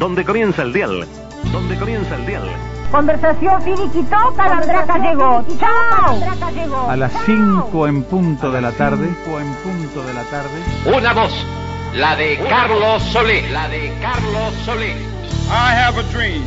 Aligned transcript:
donde 0.00 0.24
comienza 0.24 0.62
el 0.62 0.72
dial, 0.72 1.06
donde 1.52 1.76
comienza 1.76 2.16
el 2.16 2.24
dial. 2.24 2.48
Conversación 2.90 3.62
finiquitó, 3.62 4.34
Calandraca 4.34 4.98
llegó. 4.98 5.44
¡Chao! 5.58 6.88
A 6.88 6.96
las 6.96 7.12
5 7.26 7.86
en 7.86 8.02
punto 8.04 8.50
de 8.50 8.62
la 8.62 8.72
tarde. 8.72 9.04
en 9.06 9.54
punto 9.56 10.02
de 10.02 10.14
la 10.14 10.22
tarde. 10.24 10.96
Una 10.96 11.12
voz, 11.12 11.46
la 11.94 12.16
de 12.16 12.38
Carlos 12.48 13.02
Solé, 13.12 13.48
la 13.50 13.68
de 13.68 13.92
Carlos 14.00 14.54
Solé. 14.64 14.92
I 14.92 15.74
have 15.76 16.00
a 16.00 16.02
dream. 16.14 16.42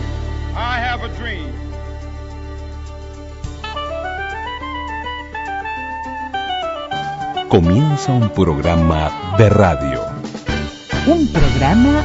I 0.56 0.80
have 0.80 1.06
a 1.06 1.10
dream. 1.20 1.54
Comienza 7.50 8.14
un 8.14 8.30
programa 8.30 9.36
de 9.38 9.48
radio. 9.48 10.02
Un 11.06 11.28
programa 11.32 12.02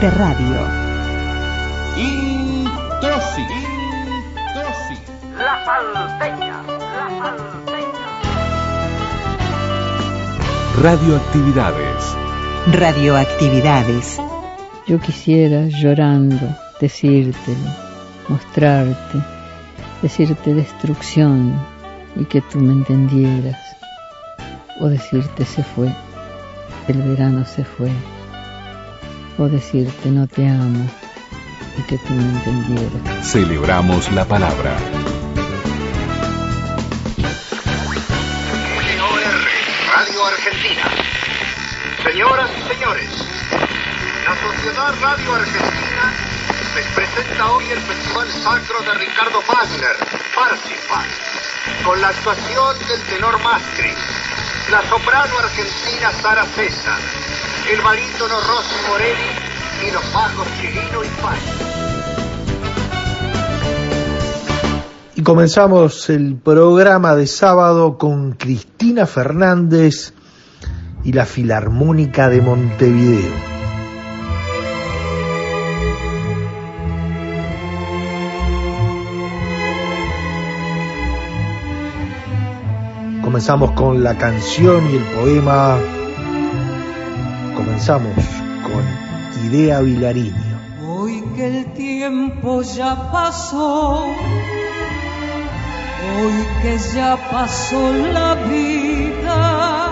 de 0.00 0.10
radio. 0.10 0.81
Introsi. 3.02 3.42
La 5.36 5.64
salteña, 5.64 6.62
la 6.62 7.08
salteña. 7.18 8.08
Radioactividades. 10.80 12.16
Radioactividades. 12.70 14.20
Yo 14.86 15.00
quisiera, 15.00 15.66
llorando, 15.66 16.46
decírtelo, 16.80 17.70
mostrarte, 18.28 19.18
decirte 20.00 20.54
destrucción 20.54 21.60
y 22.14 22.24
que 22.24 22.40
tú 22.40 22.60
me 22.60 22.72
entendieras. 22.72 23.58
O 24.80 24.86
decirte 24.86 25.44
se 25.44 25.64
fue, 25.64 25.92
el 26.86 27.02
verano 27.02 27.44
se 27.46 27.64
fue. 27.64 27.90
O 29.38 29.48
decirte 29.48 30.08
no 30.08 30.28
te 30.28 30.48
amo 30.48 30.88
y 31.78 31.82
que 31.82 31.98
tú 31.98 32.12
me 32.12 32.22
entendieras. 32.22 33.26
Celebramos 33.26 34.10
la 34.12 34.24
palabra. 34.24 34.76
Radio 39.94 40.26
Argentina. 40.26 40.82
Señoras 42.02 42.50
y 42.58 42.74
señores, 42.74 43.10
la 44.24 44.36
Sociedad 44.36 44.94
Radio 45.00 45.34
Argentina 45.34 46.14
les 46.74 46.86
presenta 46.86 47.52
hoy 47.52 47.64
el 47.70 47.80
Festival 47.80 48.28
Sacro 48.32 48.80
de 48.82 48.94
Ricardo 48.94 49.42
Wagner, 49.46 49.96
Parsifal, 50.34 51.06
con 51.84 52.00
la 52.00 52.08
actuación 52.08 52.78
del 52.88 53.00
tenor 53.02 53.42
Mastri, 53.42 53.92
la 54.70 54.82
soprano 54.88 55.38
argentina 55.38 56.10
Sara 56.22 56.44
César, 56.56 56.98
el 57.70 57.80
barítono 57.82 58.40
Rossi 58.40 58.76
Morelli 58.88 59.41
y 65.14 65.22
comenzamos 65.22 66.08
el 66.10 66.36
programa 66.36 67.14
de 67.14 67.26
sábado 67.26 67.98
con 67.98 68.32
Cristina 68.32 69.06
Fernández 69.06 70.14
y 71.04 71.12
la 71.12 71.26
Filarmónica 71.26 72.28
de 72.28 72.40
Montevideo. 72.40 73.32
Comenzamos 83.22 83.72
con 83.72 84.02
la 84.02 84.16
canción 84.16 84.90
y 84.90 84.96
el 84.96 85.04
poema. 85.04 85.78
Comenzamos 87.54 88.14
con 88.62 89.01
Hoy 90.86 91.22
que 91.34 91.46
el 91.46 91.72
tiempo 91.72 92.62
ya 92.62 93.10
pasó, 93.10 94.04
hoy 96.14 96.38
que 96.62 96.78
ya 96.94 97.16
pasó 97.30 97.92
la 98.12 98.34
vida, 98.34 99.90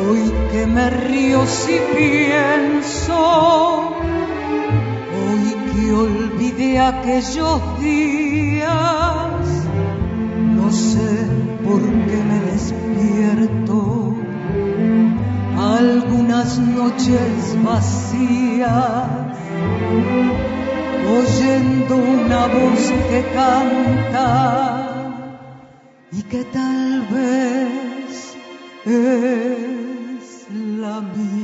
hoy 0.00 0.32
que 0.52 0.66
me 0.66 0.90
río 0.90 1.46
si 1.46 1.78
pienso, 1.96 3.16
hoy 5.16 5.46
que 5.72 5.92
olvidé 5.92 6.78
aquellos 6.78 7.80
días, 7.80 8.68
no 10.56 10.70
sé 10.70 11.26
por 11.64 11.80
qué 11.80 12.18
me 12.30 12.38
despierto 12.52 13.83
algunas 15.76 16.58
noches 16.58 17.56
vacías, 17.64 19.08
oyendo 21.18 21.96
una 21.96 22.46
voz 22.46 22.92
que 23.10 23.24
canta 23.34 25.04
y 26.12 26.22
que 26.22 26.44
tal 26.44 27.06
vez 27.12 28.36
es 28.84 30.46
la 30.78 31.00
mía. 31.00 31.34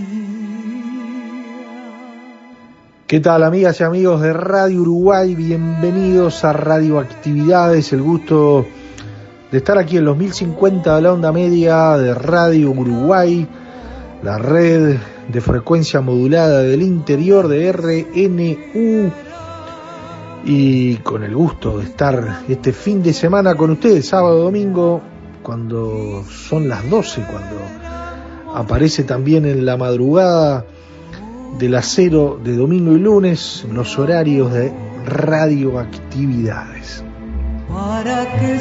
¿Qué 3.07 3.19
tal 3.19 3.43
amigas 3.43 3.81
y 3.81 3.85
amigos 3.85 4.21
de 4.23 4.33
Radio 4.33 4.83
Uruguay? 4.83 5.35
Bienvenidos 5.35 6.45
a 6.45 6.53
Radio 6.53 7.01
Actividades, 7.01 7.93
el 7.93 8.03
gusto 8.03 8.65
de 9.51 9.59
estar 9.59 9.77
aquí 9.79 9.97
en 9.97 10.05
los 10.05 10.17
1050 10.17 10.95
de 10.95 11.03
la 11.03 11.13
onda 11.13 11.33
media 11.33 11.97
de 11.97 12.15
Radio 12.15 12.71
Uruguay, 12.71 13.49
la 14.23 14.39
red 14.39 14.97
de 15.29 15.41
frecuencia 15.41 16.01
modulada 16.01 16.63
del 16.63 16.83
interior 16.83 17.49
de 17.49 17.73
RNU 17.73 19.11
y 20.45 20.97
con 20.97 21.23
el 21.23 21.35
gusto 21.35 21.79
de 21.79 21.85
estar 21.85 22.41
este 22.49 22.73
fin 22.73 23.03
de 23.03 23.13
semana 23.13 23.55
con 23.55 23.71
ustedes, 23.71 24.09
sábado, 24.09 24.45
domingo, 24.45 25.01
cuando 25.43 26.25
son 26.25 26.69
las 26.69 26.89
12, 26.89 27.23
cuando 27.31 27.57
aparece 28.55 29.05
también 29.05 29.47
en 29.47 29.65
la 29.65 29.77
madrugada 29.77 30.65
del 31.59 31.75
acero 31.75 32.39
de 32.43 32.57
domingo 32.57 32.93
y 32.93 32.99
lunes 32.99 33.67
los 33.73 33.99
horarios 33.99 34.53
de 34.53 34.73
radioactividades. 35.05 37.05
para 37.69 38.25
que. 38.39 38.59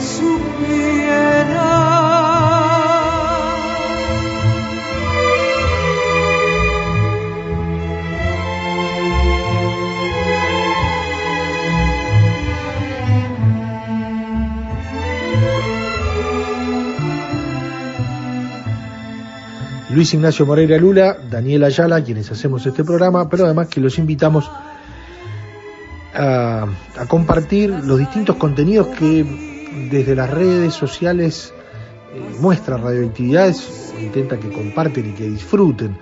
Luis 19.99 20.13
Ignacio 20.13 20.45
Moreira 20.45 20.77
Lula, 20.77 21.17
Daniel 21.29 21.65
Ayala, 21.65 22.01
quienes 22.01 22.31
hacemos 22.31 22.65
este 22.65 22.85
programa, 22.85 23.27
pero 23.27 23.43
además 23.43 23.67
que 23.67 23.81
los 23.81 23.99
invitamos 23.99 24.49
a, 26.15 26.67
compartir 27.09 27.69
los 27.69 27.99
distintos 27.99 28.37
contenidos 28.37 28.87
que 28.97 29.89
desde 29.91 30.15
las 30.15 30.31
redes 30.31 30.73
sociales 30.73 31.53
eh, 32.13 32.37
muestra 32.39 32.77
radioactividades, 32.77 33.93
intenta 33.99 34.39
que 34.39 34.49
comparten 34.49 35.09
y 35.09 35.11
que 35.11 35.29
disfruten. 35.29 35.97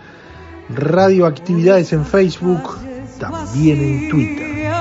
Radioactividades 0.69 1.91
en 1.91 2.05
Facebook, 2.05 2.77
también 3.19 3.79
en 3.79 4.09
Twitter. 4.11 4.71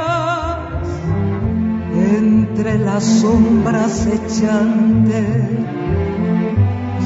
entre 1.94 2.78
las 2.81 3.03
sombras 3.03 4.06
echantes 4.09 5.25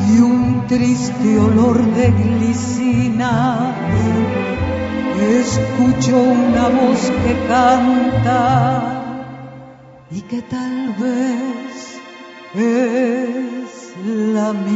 y 0.09 0.19
un 0.19 0.50
triste 0.71 1.37
olor 1.37 1.83
de 1.97 2.13
glicina. 2.13 3.75
Escucho 5.19 6.17
una 6.17 6.69
voz 6.69 7.11
que 7.25 7.35
canta 7.49 9.27
y 10.13 10.21
que 10.23 10.43
tal 10.43 10.95
vez 10.95 11.99
es 12.55 13.95
la 14.07 14.53
mía. 14.53 14.71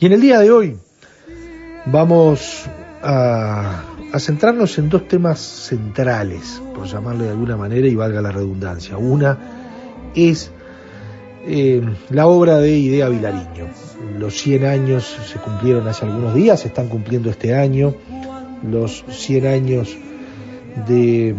Y 0.00 0.06
en 0.06 0.12
el 0.12 0.20
día 0.20 0.40
de 0.40 0.50
hoy 0.50 0.76
vamos 1.86 2.64
a, 3.00 3.84
centrarnos 4.18 4.76
en 4.78 4.88
dos 4.88 5.06
temas 5.06 5.38
centrales, 5.38 6.60
por 6.74 6.88
llamarle 6.88 7.26
de 7.26 7.30
alguna 7.30 7.56
manera 7.56 7.86
y 7.86 7.94
valga 7.94 8.20
la 8.20 8.32
redundancia. 8.32 8.98
Una 8.98 9.38
es 10.16 10.50
eh, 11.46 11.82
la 12.10 12.26
obra 12.26 12.58
de 12.58 12.76
Idea 12.76 13.08
Vilariño. 13.08 13.68
Los 14.18 14.34
100 14.34 14.64
años 14.64 15.16
se 15.26 15.38
cumplieron 15.38 15.86
hace 15.88 16.04
algunos 16.06 16.34
días, 16.34 16.60
se 16.60 16.68
están 16.68 16.88
cumpliendo 16.88 17.30
este 17.30 17.54
año. 17.54 17.94
Los 18.62 19.04
100 19.08 19.46
años 19.46 19.96
de 20.86 21.34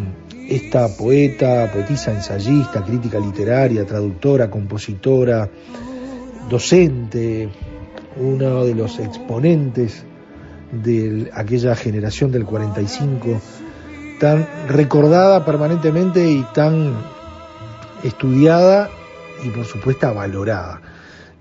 esta 0.50 0.88
poeta, 0.98 1.69
poetisa, 1.72 2.12
ensayista, 2.12 2.84
crítica 2.84 3.19
literaria, 3.19 3.86
traductora, 3.86 4.50
compositora, 4.50 5.50
docente, 6.50 7.50
uno 8.18 8.66
de 8.66 8.75
los 8.75 9.00
exponentes 9.00 10.04
de 10.72 11.30
aquella 11.34 11.75
generación 11.75 12.31
del 12.31 12.46
45 12.46 13.42
tan 14.19 14.48
recordada 14.68 15.46
permanentemente 15.46 16.30
y 16.30 16.46
tan 16.54 16.94
estudiada 18.04 18.90
y 19.44 19.50
por 19.50 19.65
supuesto 19.65 20.13
valorada. 20.13 20.80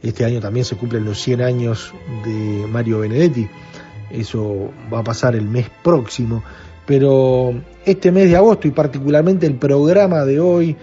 Este 0.02 0.24
año 0.24 0.40
también 0.40 0.64
se 0.64 0.76
cumplen 0.76 1.04
los 1.04 1.20
100 1.20 1.42
años 1.42 1.92
de 2.24 2.66
Mario 2.70 3.00
Benedetti, 3.00 3.46
eso 4.10 4.70
va 4.92 5.00
a 5.00 5.04
pasar 5.04 5.34
el 5.34 5.46
mes 5.46 5.66
próximo, 5.82 6.44
pero 6.86 7.52
este 7.84 8.12
mes 8.12 8.30
de 8.30 8.36
agosto 8.36 8.68
y 8.68 8.70
particularmente 8.70 9.46
el 9.46 9.56
programa 9.56 10.24
de 10.24 10.40
hoy, 10.40 10.76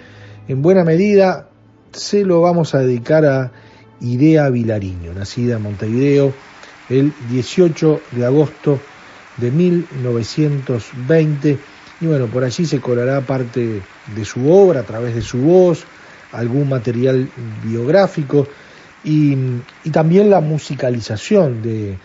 en 0.47 0.61
buena 0.61 0.83
medida, 0.83 1.49
se 1.91 2.23
lo 2.25 2.41
vamos 2.41 2.75
a 2.75 2.79
dedicar 2.79 3.25
a 3.25 3.51
Idea 4.01 4.49
Vilariño, 4.49 5.13
nacida 5.13 5.55
en 5.55 5.61
Montevideo 5.63 6.33
el 6.89 7.13
18 7.31 8.01
de 8.11 8.25
agosto 8.25 8.79
de 9.37 9.49
1920 9.49 11.57
y 12.01 12.05
bueno, 12.05 12.27
por 12.27 12.43
allí 12.43 12.65
se 12.65 12.81
colará 12.81 13.21
parte 13.21 13.81
de 14.15 14.25
su 14.25 14.51
obra 14.51 14.81
a 14.81 14.83
través 14.83 15.15
de 15.15 15.21
su 15.21 15.37
voz, 15.39 15.85
algún 16.35 16.69
material 16.69 17.29
biográfico 17.63 18.47
y, 19.03 19.35
también 19.91 20.29
la 20.29 20.41
musicalización 20.41 21.61
de, 21.61 21.97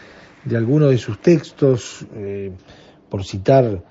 algunos 0.55 0.91
de 0.91 0.99
sus 0.99 1.21
textos, 1.21 2.07
eh, 2.15 2.53
por 3.09 3.25
citar 3.25 3.83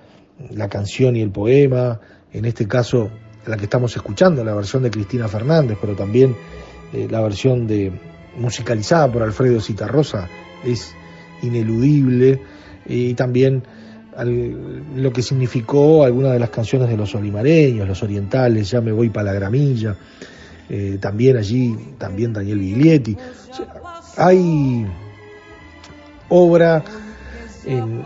la 0.52 0.70
canción 0.70 1.16
y 1.16 1.22
el 1.22 1.32
poema, 1.32 2.00
en 2.32 2.46
este 2.46 2.68
caso 2.68 3.10
la 3.46 3.58
que 3.58 3.64
estamos 3.64 3.96
escuchando, 3.96 4.44
la 4.44 4.54
versión 4.54 4.84
de 4.84 4.92
Cristina 4.92 5.28
Fernández, 5.28 5.78
pero 5.82 5.96
también 5.96 6.36
eh, 6.94 7.08
la 7.10 7.22
versión 7.22 7.66
de 7.68 7.92
musicalizada 8.38 9.12
por 9.12 9.24
Alfredo 9.24 9.60
Citarrosa 9.60 10.30
es 10.64 10.94
ineludible 11.42 12.42
y 12.86 13.14
también 13.16 13.64
lo 14.96 15.14
que 15.14 15.22
significó 15.22 16.04
algunas 16.04 16.34
de 16.34 16.40
las 16.40 16.50
canciones 16.50 16.90
de 16.90 16.98
los 16.98 17.14
olimareños, 17.16 17.88
los 17.88 18.04
orientales, 18.04 18.70
ya 18.70 18.82
me 18.82 18.92
voy 18.92 19.10
para 19.10 19.32
la 19.32 19.34
gramilla, 19.34 19.96
eh, 20.70 20.98
también 21.00 21.38
allí, 21.38 21.76
también 21.98 22.34
Daniel 22.34 22.60
Biglietti. 22.60 23.16
hay 24.18 24.86
obra 26.30 26.84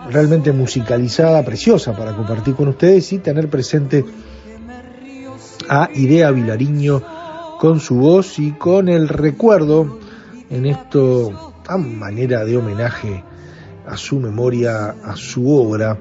realmente 0.10 0.52
musicalizada, 0.52 1.44
preciosa 1.44 1.96
para 1.96 2.16
compartir 2.16 2.56
con 2.56 2.68
ustedes 2.70 3.14
y 3.14 3.20
tener 3.20 3.50
presente 3.50 4.04
a 5.70 5.90
Idea 5.94 6.32
Vilariño 6.32 7.02
con 7.60 7.80
su 7.80 7.96
voz 7.96 8.40
y 8.40 8.52
con 8.52 8.90
el 8.90 9.08
recuerdo 9.08 10.00
en 10.50 10.66
esto 10.66 11.54
a 11.66 11.78
manera 11.78 12.44
de 12.44 12.58
homenaje 12.58 13.24
a 13.88 13.98
su 13.98 14.20
memoria, 14.20 14.96
a 15.04 15.16
su 15.16 15.50
obra, 15.50 15.98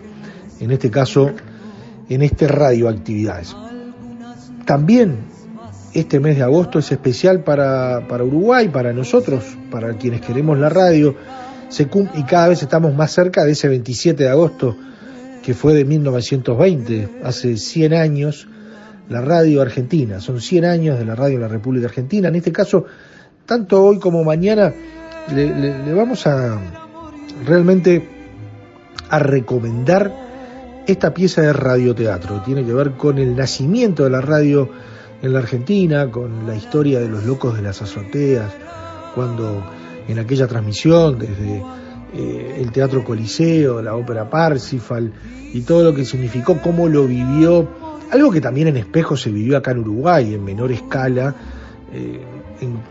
en 0.61 0.71
este 0.71 0.91
caso, 0.91 1.31
en 2.09 2.23
este 2.23 2.47
radioactividades. 2.49 3.57
También 4.65 5.33
este 5.95 6.21
mes 6.21 6.37
de 6.37 6.43
agosto 6.43 6.79
es 6.79 6.91
especial 6.93 7.43
para, 7.45 8.07
para 8.09 8.25
Uruguay, 8.25 8.69
para 8.69 8.93
nosotros, 8.93 9.45
para 9.71 9.95
quienes 9.95 10.21
queremos 10.21 10.59
la 10.59 10.69
radio, 10.69 11.15
se 11.69 11.89
y 12.15 12.23
cada 12.25 12.49
vez 12.49 12.63
estamos 12.63 12.95
más 12.95 13.13
cerca 13.13 13.45
de 13.45 13.53
ese 13.53 13.69
27 13.69 14.23
de 14.23 14.29
agosto 14.31 14.77
que 15.43 15.55
fue 15.55 15.75
de 15.75 15.85
1920, 15.85 17.09
hace 17.25 17.57
100 17.57 17.95
años, 17.95 18.47
la 19.09 19.21
radio 19.21 19.61
argentina, 19.61 20.21
son 20.21 20.41
100 20.41 20.65
años 20.65 20.99
de 20.99 21.05
la 21.05 21.17
radio 21.17 21.35
en 21.35 21.41
la 21.43 21.49
República 21.49 21.87
Argentina, 21.87 22.29
en 22.29 22.37
este 22.37 22.53
caso, 22.53 22.85
tanto 23.45 23.83
hoy 23.83 23.99
como 23.99 24.23
mañana, 24.23 24.73
le 25.35 25.93
vamos 25.95 26.27
a, 26.29 26.82
realmente 27.45 28.09
a 29.09 29.19
recomendar 29.19 30.13
esta 30.87 31.15
pieza 31.15 31.43
de 31.43 31.53
radioteatro. 31.53 32.43
Tiene 32.43 32.65
que 32.65 32.73
ver 32.73 32.93
con 32.93 33.19
el 33.19 33.37
nacimiento 33.37 34.05
de 34.05 34.11
la 34.11 34.21
radio 34.21 34.69
en 35.23 35.33
la 35.33 35.39
Argentina, 35.39 36.11
con 36.11 36.47
la 36.47 36.57
historia 36.57 36.99
de 36.99 37.09
los 37.09 37.25
locos 37.25 37.55
de 37.55 37.63
las 37.63 37.81
azoteas, 37.83 38.51
cuando 39.15 39.65
en 40.09 40.19
aquella 40.19 40.47
transmisión 40.47 41.19
desde 41.19 41.63
eh, 42.15 42.57
el 42.59 42.73
Teatro 42.73 43.05
Coliseo, 43.05 43.81
la 43.81 43.95
Ópera 43.95 44.29
Parsifal 44.29 45.13
y 45.53 45.61
todo 45.63 45.85
lo 45.85 45.95
que 45.95 46.05
significó, 46.05 46.59
cómo 46.61 46.89
lo 46.89 47.07
vivió, 47.07 47.69
algo 48.11 48.31
que 48.31 48.41
también 48.41 48.69
en 48.69 48.77
espejo 48.77 49.17
se 49.17 49.31
vivió 49.31 49.57
acá 49.57 49.71
en 49.71 49.79
Uruguay, 49.79 50.35
en 50.35 50.45
menor 50.45 50.73
escala, 50.73 51.35
eh, 51.93 52.21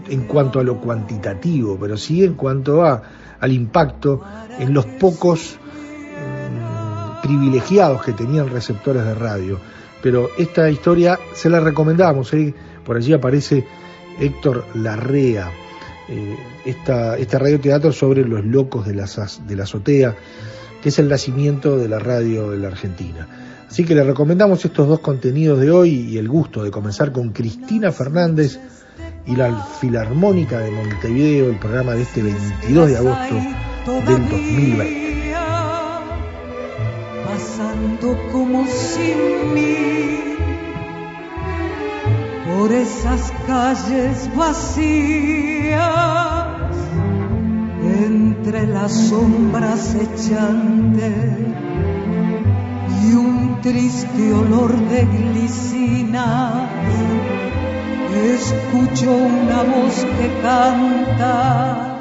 en, 0.09 0.21
cuanto 0.25 0.59
a 0.59 0.63
lo 0.63 0.79
cuantitativo, 0.79 1.77
pero 1.79 1.97
sí 1.97 2.23
en 2.23 2.33
cuanto 2.33 2.83
a, 2.83 3.01
al 3.41 3.51
impacto 3.51 4.21
en 4.59 4.73
los 4.73 4.85
pocos 4.85 5.57
mm, 5.57 7.21
privilegiados 7.21 8.03
que 8.03 8.13
tenían 8.13 8.49
receptores 8.49 9.03
de 9.03 9.15
radio. 9.15 9.59
Pero 10.01 10.29
esta 10.37 10.69
historia 10.69 11.19
se 11.33 11.49
la 11.49 11.59
recomendamos, 11.59 12.33
¿eh? 12.33 12.53
por 12.85 12.97
allí 12.97 13.13
aparece 13.13 13.65
Héctor 14.19 14.65
Larrea, 14.75 15.51
eh, 16.09 16.37
esta, 16.65 17.17
este 17.17 17.37
radioteatro 17.37 17.91
sobre 17.91 18.25
los 18.25 18.45
locos 18.45 18.85
de, 18.85 18.93
de 18.93 19.55
la 19.55 19.63
azotea, 19.63 20.15
que 20.81 20.89
es 20.89 20.99
el 20.99 21.09
nacimiento 21.09 21.77
de 21.77 21.87
la 21.87 21.99
radio 21.99 22.53
en 22.53 22.61
la 22.61 22.69
Argentina. 22.69 23.27
Así 23.69 23.85
que 23.85 23.95
le 23.95 24.03
recomendamos 24.03 24.65
estos 24.65 24.87
dos 24.87 24.99
contenidos 24.99 25.59
de 25.59 25.71
hoy 25.71 25.91
y 25.91 26.17
el 26.17 26.27
gusto 26.27 26.63
de 26.63 26.71
comenzar 26.71 27.11
con 27.11 27.29
Cristina 27.29 27.91
Fernández 27.91 28.59
y 29.25 29.35
la 29.35 29.55
Filarmónica 29.79 30.59
de 30.59 30.71
Montevideo, 30.71 31.49
el 31.49 31.57
programa 31.57 31.93
de 31.93 32.03
este 32.03 32.23
22 32.23 32.89
de 32.89 32.97
agosto 32.97 33.35
del 33.85 34.29
2020. 34.29 35.33
Pasando 37.25 38.17
como 38.31 38.65
sin 38.67 39.53
mí 39.53 40.19
por 42.47 42.71
esas 42.71 43.31
calles 43.47 44.29
vacías, 44.35 45.81
entre 47.83 48.67
las 48.67 48.91
sombras 48.91 49.95
echantes 49.95 51.13
y 53.03 53.13
un 53.13 53.59
triste 53.61 54.33
olor 54.33 54.75
de 54.89 55.05
glicinas 55.05 56.69
escucho 58.13 59.11
una 59.11 59.63
voz 59.63 60.05
que 60.17 60.27
canta 60.41 61.97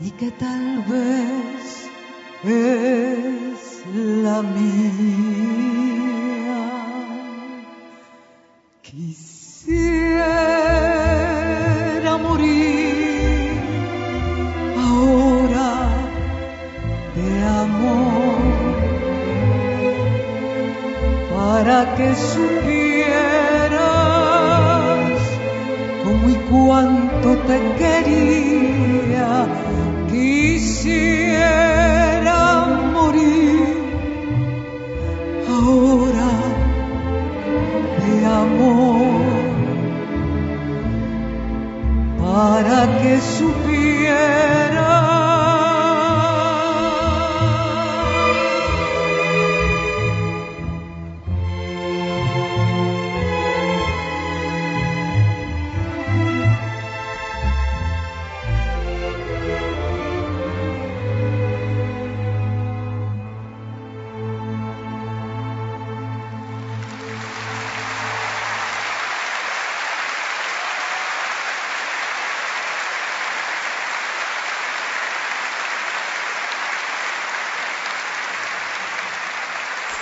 y 0.00 0.10
que 0.10 0.30
tal 0.32 0.84
vez 0.84 1.88
es 2.44 3.84
la 3.94 4.42
mía. 4.42 4.66
Quisiera 8.82 9.86
morir 12.18 13.52
ahora 14.76 15.70
de 17.14 17.44
amor 17.44 18.36
para 21.34 21.94
que 21.96 22.14
supiera 22.14 23.45
cuánto 26.64 27.36
te 27.48 27.58
quería, 27.80 29.46
quisiera 30.10 31.60
morir. 32.94 33.76
Ahora 35.48 36.32
de 38.02 38.14
amor 38.26 39.46
para 42.20 42.78
que 43.00 43.12
supiera 43.20 44.45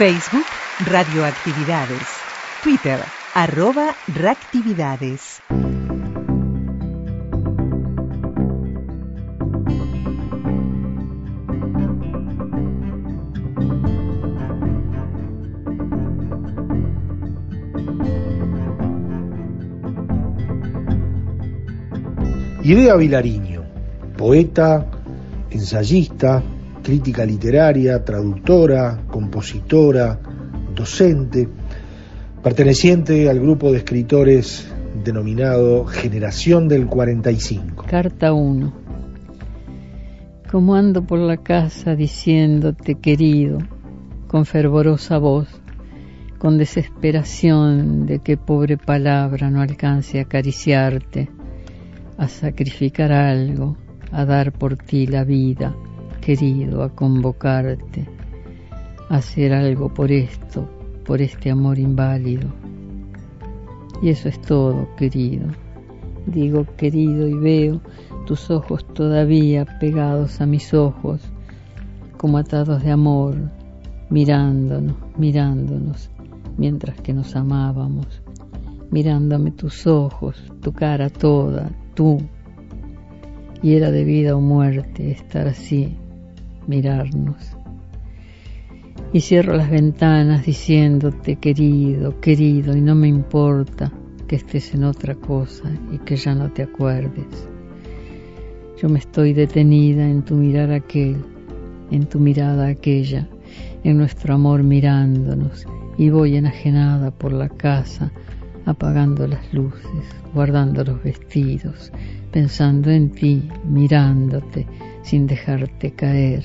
Facebook, 0.05 0.45
Radioactividades. 0.85 2.07
Twitter, 2.63 3.01
arroba 3.33 3.95
Reactividades. 4.15 5.41
Idea 22.63 22.97
Vilariño, 22.97 23.63
poeta, 24.19 24.87
ensayista, 25.51 26.43
crítica 26.85 27.25
literaria, 27.25 28.05
traductora, 28.05 29.01
compositora, 29.09 30.21
docente, 30.75 31.49
perteneciente 32.43 33.29
al 33.31 33.41
grupo 33.41 33.73
de 33.73 33.79
escritores 33.79 34.71
denominado 35.03 35.87
Generación 35.87 36.69
del 36.69 36.87
45. 36.87 37.87
Carta 37.89 38.35
1. 38.35 38.73
Como 40.51 40.75
ando 40.75 41.03
por 41.05 41.19
la 41.19 41.39
casa 41.39 41.97
diciéndote 41.97 42.97
querido, 42.97 43.59
con 44.29 44.45
fervorosa 44.45 45.17
voz, 45.17 45.49
con 46.39 46.59
desesperación 46.59 48.05
de 48.05 48.19
que 48.19 48.37
pobre 48.37 48.77
palabra 48.77 49.51
no 49.51 49.63
alcance 49.63 50.19
a 50.19 50.23
acariciarte, 50.25 51.31
a 52.19 52.29
sacrificar 52.29 53.11
algo, 53.11 53.79
a 54.13 54.27
dar 54.27 54.53
por 54.53 54.77
ti 54.77 55.07
la 55.07 55.25
vida, 55.25 55.75
querido, 56.25 56.83
a 56.83 56.89
convocarte, 56.89 58.09
a 59.11 59.17
hacer 59.17 59.53
algo 59.53 59.93
por 59.93 60.11
esto, 60.11 60.67
por 61.05 61.21
este 61.21 61.51
amor 61.51 61.79
inválido. 61.79 62.49
Y 64.01 64.09
eso 64.09 64.31
es 64.31 64.41
todo, 64.41 64.89
querido. 64.97 65.49
Digo 66.27 66.65
querido 66.79 67.29
y 67.29 67.35
veo 67.35 67.81
tus 68.25 68.51
ojos 68.51 68.87
todavía 68.95 69.67
pegados 69.79 70.41
a 70.41 70.47
mis 70.47 70.73
ojos, 70.73 71.21
como 72.17 72.39
atados 72.39 72.83
de 72.83 72.91
amor, 72.91 73.37
mirándonos, 74.09 74.97
mirándonos, 75.19 76.11
mientras 76.57 76.99
que 77.03 77.13
nos 77.13 77.37
amábamos, 77.37 78.23
mirándome 78.91 79.51
tus 79.51 79.87
ojos, 79.87 80.43
tu 80.63 80.73
cara 80.73 81.11
toda, 81.11 81.71
tú. 81.93 82.17
Y 83.63 83.75
era 83.75 83.91
de 83.91 84.05
vida 84.05 84.35
o 84.35 84.41
muerte 84.41 85.11
estar 85.11 85.47
así, 85.49 85.99
mirarnos. 86.67 87.57
Y 89.13 89.21
cierro 89.21 89.55
las 89.55 89.71
ventanas 89.71 90.45
diciéndote 90.45 91.37
querido, 91.37 92.21
querido, 92.21 92.77
y 92.77 92.81
no 92.81 92.95
me 92.95 93.09
importa 93.09 93.93
que 94.27 94.37
estés 94.37 94.75
en 94.75 94.85
otra 94.85 95.15
cosa 95.15 95.71
y 95.93 95.99
que 95.99 96.17
ya 96.17 96.35
no 96.35 96.51
te 96.51 96.63
acuerdes. 96.63 97.49
Yo 98.81 98.89
me 98.89 98.99
estoy 98.99 99.33
detenida 99.33 100.09
en 100.09 100.23
tu 100.23 100.35
mirar 100.35 100.73
aquel, 100.73 101.17
en 101.91 102.07
tu 102.07 102.19
mirada 102.19 102.67
aquella, 102.67 103.29
en 103.85 103.99
nuestro 103.99 104.35
amor 104.35 104.63
mirándonos, 104.63 105.67
y 105.97 106.11
voy 106.11 106.37
enajenada 106.37 107.11
por 107.11 107.33
la 107.33 107.49
casa, 107.49 108.11
apagando 108.67 109.27
las 109.29 109.53
luces, 109.53 110.05
guardando 110.35 110.85
los 110.85 111.03
vestidos, 111.03 111.93
pensando 112.33 112.91
en 112.91 113.11
ti, 113.11 113.49
mirándote, 113.65 114.67
sin 115.05 115.27
dejarte 115.27 115.93
caer, 115.93 116.43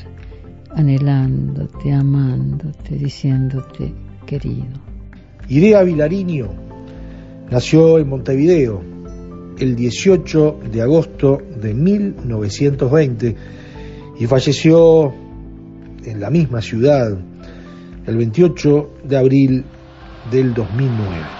anhelándote, 0.75 1.91
amándote, 1.91 2.95
diciéndote 2.95 3.93
querido. 4.25 4.67
Idea 5.47 5.81
Vilariño 5.81 6.49
nació 7.49 7.97
en 7.97 8.09
Montevideo 8.09 8.81
el 9.57 9.75
18 9.75 10.59
de 10.71 10.81
agosto 10.81 11.41
de 11.61 11.73
1920 11.73 13.35
y 14.19 14.25
falleció 14.27 15.13
en 16.05 16.19
la 16.19 16.29
misma 16.29 16.61
ciudad 16.61 17.17
el 18.05 18.17
28 18.17 18.89
de 19.03 19.17
abril 19.17 19.65
del 20.31 20.53
2009. 20.53 21.39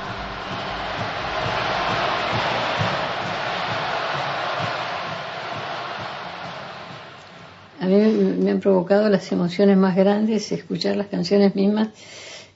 A 7.82 7.86
mí 7.86 7.96
me 7.96 8.52
han 8.52 8.60
provocado 8.60 9.08
las 9.08 9.32
emociones 9.32 9.78
más 9.78 9.96
grandes 9.96 10.52
escuchar 10.52 10.98
las 10.98 11.08
canciones 11.08 11.56
mismas, 11.56 11.88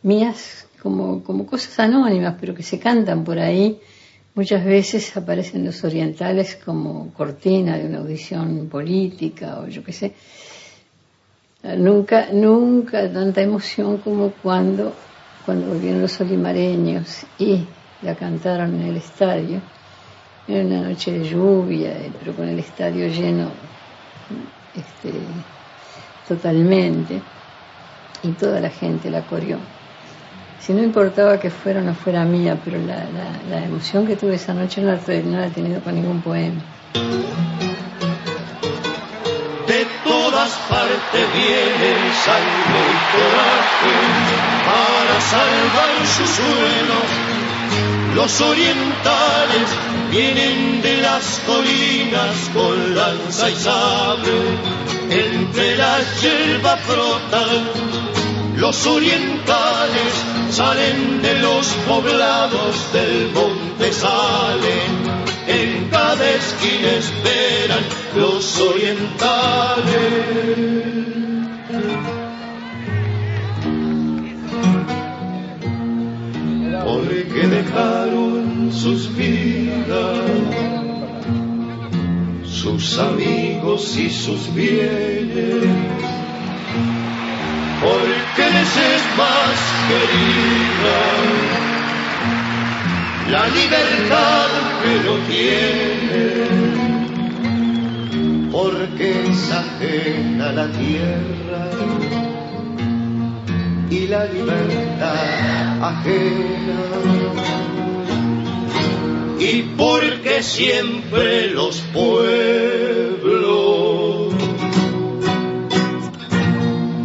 mías, 0.01 0.68
como, 0.82 1.24
como 1.24 1.46
cosas 1.46 1.80
anónimas, 1.80 2.36
pero 2.42 2.53
que 2.53 2.62
se 2.62 2.77
cantan 2.77 3.24
por 3.24 3.39
ahí. 3.39 3.80
Muchas 4.36 4.65
veces 4.65 5.15
aparecen 5.15 5.63
los 5.63 5.82
orientales 5.86 6.58
como 6.58 7.13
cortina 7.13 7.77
de 7.77 7.86
una 7.86 8.00
audición 8.00 8.68
política 8.68 9.60
o 9.62 9.68
yo 9.68 9.82
qué 9.82 9.94
sé. 9.94 10.13
Nunca, 11.77 12.27
nunca 12.34 13.10
tanta 13.10 13.42
emoción 13.42 14.00
como 14.00 14.32
cuando, 14.32 14.94
cuando 15.46 15.68
volvieron 15.68 16.01
los 16.01 16.20
olimareños 16.20 17.25
y 17.39 17.63
la 18.01 18.15
cantaron 18.15 18.75
en 18.82 18.88
el 18.88 18.98
estadio. 18.98 19.62
en 20.50 20.65
una 20.65 20.89
noche 20.89 21.13
de 21.13 21.24
lluvia, 21.24 21.94
pero 22.20 22.36
con 22.36 22.50
el 22.50 22.60
estadio 22.60 23.08
lleno 23.08 23.51
este, 24.75 25.13
totalmente 26.27 27.22
y 28.24 28.30
toda 28.30 28.60
la 28.60 28.70
gente 28.70 29.10
la 29.10 29.22
corrió. 29.22 29.60
Si 30.60 30.72
no 30.74 30.82
importaba 30.82 31.39
que 31.39 31.50
fuera 31.50 31.82
o 31.82 31.84
no 31.84 31.94
fuera 31.94 32.24
mía, 32.24 32.58
pero 32.63 32.77
la, 32.80 33.65
emoción 33.65 34.08
que 34.08 34.15
tuve 34.15 34.36
esa 34.36 34.53
noche 34.53 34.82
no 34.82 34.94
la, 34.94 35.00
no 35.24 35.38
la 35.39 35.48
he 35.48 35.50
tenido 35.50 35.82
con 35.82 35.94
ningún 35.96 36.22
poema. 36.22 36.62
De 39.68 39.86
todas 40.06 40.51
partes 40.70 41.34
viene 41.34 42.13
sangre 42.13 42.80
y 42.80 43.00
coraje 43.12 43.96
para 44.65 45.22
salvar 45.22 46.08
sus 46.08 46.30
sueños. 46.30 47.43
Los 48.15 48.41
orientales 48.41 49.70
vienen 50.12 50.82
de 50.82 50.98
las 50.98 51.41
colinas 51.48 52.36
con 52.53 52.96
lanza 52.96 53.50
y 53.50 53.55
sable, 53.55 54.39
entre 55.10 55.75
la 55.77 55.98
hierba 56.22 56.77
frotan. 56.77 57.70
Los 58.55 58.86
orientales 58.86 60.13
salen 60.51 61.22
de 61.24 61.39
los 61.39 61.65
poblados 61.88 62.93
del 62.93 63.32
monte, 63.34 63.91
salen 63.91 65.24
en 65.48 65.89
cada 65.89 66.29
esquina 66.29 66.89
esperan 66.91 67.84
los 68.15 68.60
orientales. 68.60 69.93
Porque 76.86 77.48
dejaron 77.48 78.70
sus 78.72 79.16
vidas, 79.16 80.20
sus 82.44 83.00
amigos 83.00 83.98
y 83.98 84.10
sus 84.10 84.54
bienes. 84.54 85.63
Porque 87.82 88.44
les 88.56 88.78
es 88.78 89.04
más 89.18 89.58
querida 89.90 91.00
la 93.32 93.48
libertad 93.48 94.50
que 94.84 94.94
no 95.06 95.16
tiene, 95.28 96.24
porque 98.52 99.08
es 99.30 99.52
ajena 99.52 100.52
la 100.52 100.68
tierra 100.72 102.33
y 103.94 104.08
la 104.08 104.26
libertad 104.26 105.84
ajena. 105.84 106.82
Y 109.40 109.62
porque 109.78 110.42
siempre 110.42 111.50
los 111.52 111.78
pueblos 111.94 112.24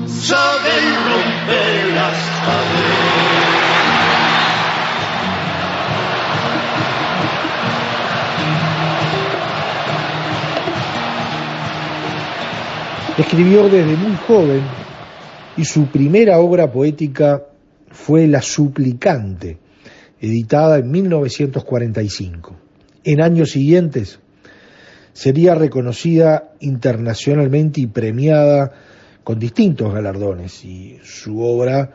saben 0.07 0.85
romper 1.11 1.87
las 1.95 2.17
paredes. 2.47 3.09
Escribió 13.19 13.69
desde 13.69 13.97
muy 13.97 14.17
joven 14.27 14.78
y 15.59 15.65
su 15.65 15.87
primera 15.87 16.39
obra 16.39 16.71
poética 16.71 17.43
fue 17.91 18.29
La 18.29 18.41
Suplicante, 18.41 19.59
editada 20.21 20.79
en 20.79 20.89
1945. 20.89 22.57
En 23.03 23.21
años 23.21 23.51
siguientes 23.51 24.21
sería 25.13 25.57
reconocida 25.57 26.53
internacionalmente 26.61 27.81
y 27.81 27.89
premiada 27.89 28.71
con 29.25 29.41
distintos 29.41 29.93
galardones 29.93 30.65
y 30.65 30.99
su 31.03 31.41
obra 31.43 31.93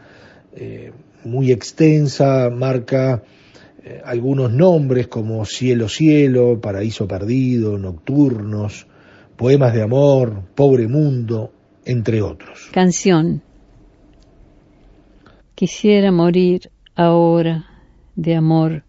eh, 0.54 0.92
muy 1.24 1.54
extensa 1.54 2.50
marca 2.50 3.24
eh, 3.82 4.02
algunos 4.04 4.52
nombres 4.52 5.08
como 5.08 5.46
Cielo 5.46 5.88
Cielo, 5.88 6.60
Paraíso 6.60 7.08
Perdido, 7.08 7.78
Nocturnos, 7.78 8.88
Poemas 9.38 9.74
de 9.74 9.84
Amor, 9.84 10.44
Pobre 10.54 10.90
Mundo, 10.90 11.54
entre 11.86 12.22
otros. 12.22 12.70
Canción. 12.74 13.42
Quisiera 15.56 16.12
morir 16.12 16.72
ahora 16.96 17.66
de 18.16 18.36
amor 18.36 18.84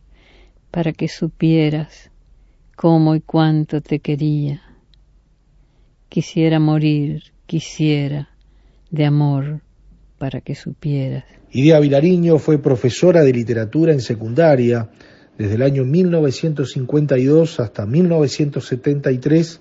para 0.70 0.92
que 0.92 1.08
supieras 1.08 2.10
cómo 2.74 3.14
y 3.14 3.20
cuánto 3.20 3.82
te 3.82 3.98
quería. 3.98 4.62
Quisiera 6.08 6.58
morir, 6.58 7.22
quisiera, 7.46 8.30
de 8.90 9.04
amor, 9.04 9.60
para 10.18 10.40
que 10.40 10.54
supieras. 10.54 11.24
Idea 11.52 11.78
Vilariño 11.80 12.38
fue 12.38 12.58
profesora 12.58 13.22
de 13.22 13.32
literatura 13.32 13.92
en 13.92 14.00
secundaria 14.00 14.88
desde 15.36 15.56
el 15.56 15.62
año 15.62 15.84
1952 15.84 17.60
hasta 17.60 17.84
1973, 17.84 19.60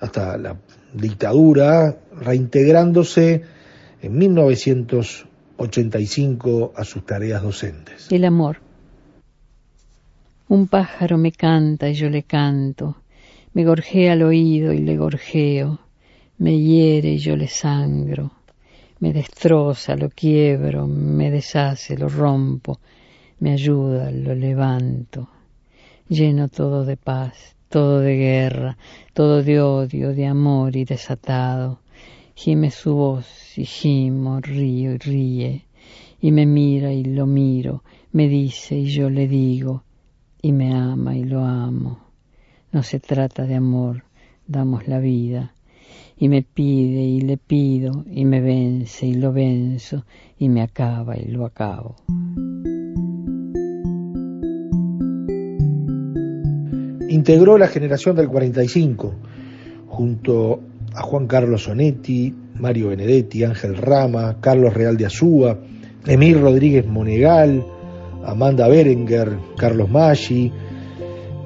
hasta 0.00 0.38
la 0.38 0.56
dictadura, 0.94 1.98
reintegrándose 2.18 3.42
en 4.00 4.16
1985 5.58 6.72
a 6.76 6.84
sus 6.84 7.04
tareas 7.04 7.42
docentes. 7.42 8.12
El 8.12 8.24
amor. 8.24 8.60
Un 10.48 10.68
pájaro 10.68 11.18
me 11.18 11.32
canta 11.32 11.90
y 11.90 11.94
yo 11.94 12.08
le 12.08 12.22
canto, 12.22 12.98
me 13.54 13.64
gorjea 13.64 14.12
al 14.12 14.22
oído 14.22 14.72
y 14.72 14.78
le 14.78 14.96
gorjeo, 14.96 15.80
me 16.38 16.58
hiere 16.58 17.14
y 17.14 17.18
yo 17.18 17.36
le 17.36 17.48
sangro, 17.48 18.30
me 19.00 19.12
destroza, 19.12 19.96
lo 19.96 20.10
quiebro, 20.10 20.86
me 20.86 21.30
deshace, 21.32 21.98
lo 21.98 22.08
rompo, 22.08 22.78
me 23.40 23.52
ayuda, 23.52 24.12
lo 24.12 24.34
levanto, 24.36 25.28
lleno 26.08 26.48
todo 26.48 26.84
de 26.84 26.96
paz, 26.96 27.56
todo 27.68 27.98
de 27.98 28.16
guerra, 28.16 28.78
todo 29.12 29.42
de 29.42 29.60
odio, 29.60 30.14
de 30.14 30.26
amor 30.26 30.76
y 30.76 30.84
desatado. 30.84 31.80
Gime 32.40 32.70
su 32.70 32.94
voz 32.94 33.58
y 33.58 33.64
gimo, 33.64 34.38
río 34.40 34.92
y 34.92 34.98
ríe, 34.98 35.64
y 36.20 36.30
me 36.30 36.46
mira 36.46 36.92
y 36.92 37.02
lo 37.02 37.26
miro, 37.26 37.82
me 38.12 38.28
dice 38.28 38.78
y 38.78 38.84
yo 38.84 39.10
le 39.10 39.26
digo, 39.26 39.82
y 40.40 40.52
me 40.52 40.72
ama 40.72 41.16
y 41.16 41.24
lo 41.24 41.44
amo. 41.44 41.98
No 42.70 42.84
se 42.84 43.00
trata 43.00 43.44
de 43.44 43.56
amor, 43.56 44.04
damos 44.46 44.86
la 44.86 45.00
vida. 45.00 45.52
Y 46.16 46.28
me 46.28 46.42
pide 46.42 47.00
y 47.00 47.22
le 47.22 47.38
pido, 47.38 48.04
y 48.08 48.24
me 48.24 48.40
vence 48.40 49.04
y 49.04 49.14
lo 49.14 49.32
venzo, 49.32 50.04
y 50.38 50.48
me 50.48 50.62
acaba 50.62 51.18
y 51.18 51.24
lo 51.24 51.44
acabo. 51.44 51.96
Integró 57.08 57.58
la 57.58 57.66
generación 57.66 58.14
del 58.14 58.28
45, 58.28 59.12
junto 59.88 60.60
a 60.94 61.02
Juan 61.02 61.26
Carlos 61.26 61.64
Sonetti, 61.64 62.34
Mario 62.54 62.88
Benedetti, 62.88 63.44
Ángel 63.44 63.76
Rama, 63.76 64.38
Carlos 64.40 64.74
Real 64.74 64.96
de 64.96 65.06
Azúa, 65.06 65.58
Emil 66.06 66.40
Rodríguez 66.40 66.86
Monegal, 66.86 67.64
Amanda 68.24 68.68
Berenguer, 68.68 69.38
Carlos 69.56 69.90
Maggi, 69.90 70.52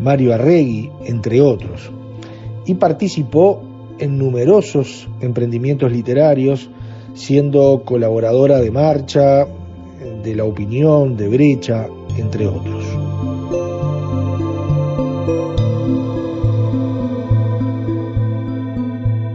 Mario 0.01 0.35
Arregui, 0.35 0.91
entre 1.05 1.41
otros. 1.41 1.91
Y 2.67 2.75
participó 2.75 3.63
en 3.99 4.19
numerosos 4.19 5.09
emprendimientos 5.21 5.93
literarios, 5.93 6.71
siendo 7.15 7.83
colaboradora 7.85 8.59
de 8.59 8.71
Marcha, 8.71 9.47
de 10.23 10.35
La 10.35 10.45
Opinión, 10.45 11.17
de 11.17 11.29
Brecha, 11.29 11.89
entre 12.17 12.47
otros. 12.47 12.82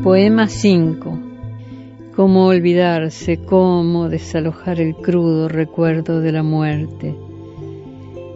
Poema 0.08 0.48
5. 0.48 1.20
Cómo 2.16 2.46
olvidarse, 2.46 3.40
cómo 3.40 4.08
desalojar 4.08 4.80
el 4.80 4.96
crudo 4.96 5.50
recuerdo 5.50 6.22
de 6.22 6.32
la 6.32 6.44
muerte 6.44 7.14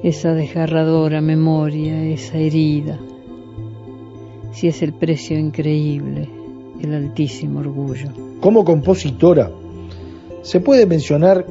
esa 0.04 0.34
desgarradora 0.34 1.22
memoria, 1.22 2.04
esa 2.04 2.38
herida, 2.40 3.00
si 4.52 4.68
es 4.68 4.82
el 4.82 4.92
precio 4.92 5.40
increíble, 5.40 6.28
el 6.82 6.94
altísimo 6.94 7.62
orgullo. 7.62 8.10
Como 8.42 8.66
compositora, 8.66 9.50
se 10.42 10.60
puede 10.60 10.86
mencionar 10.86 11.46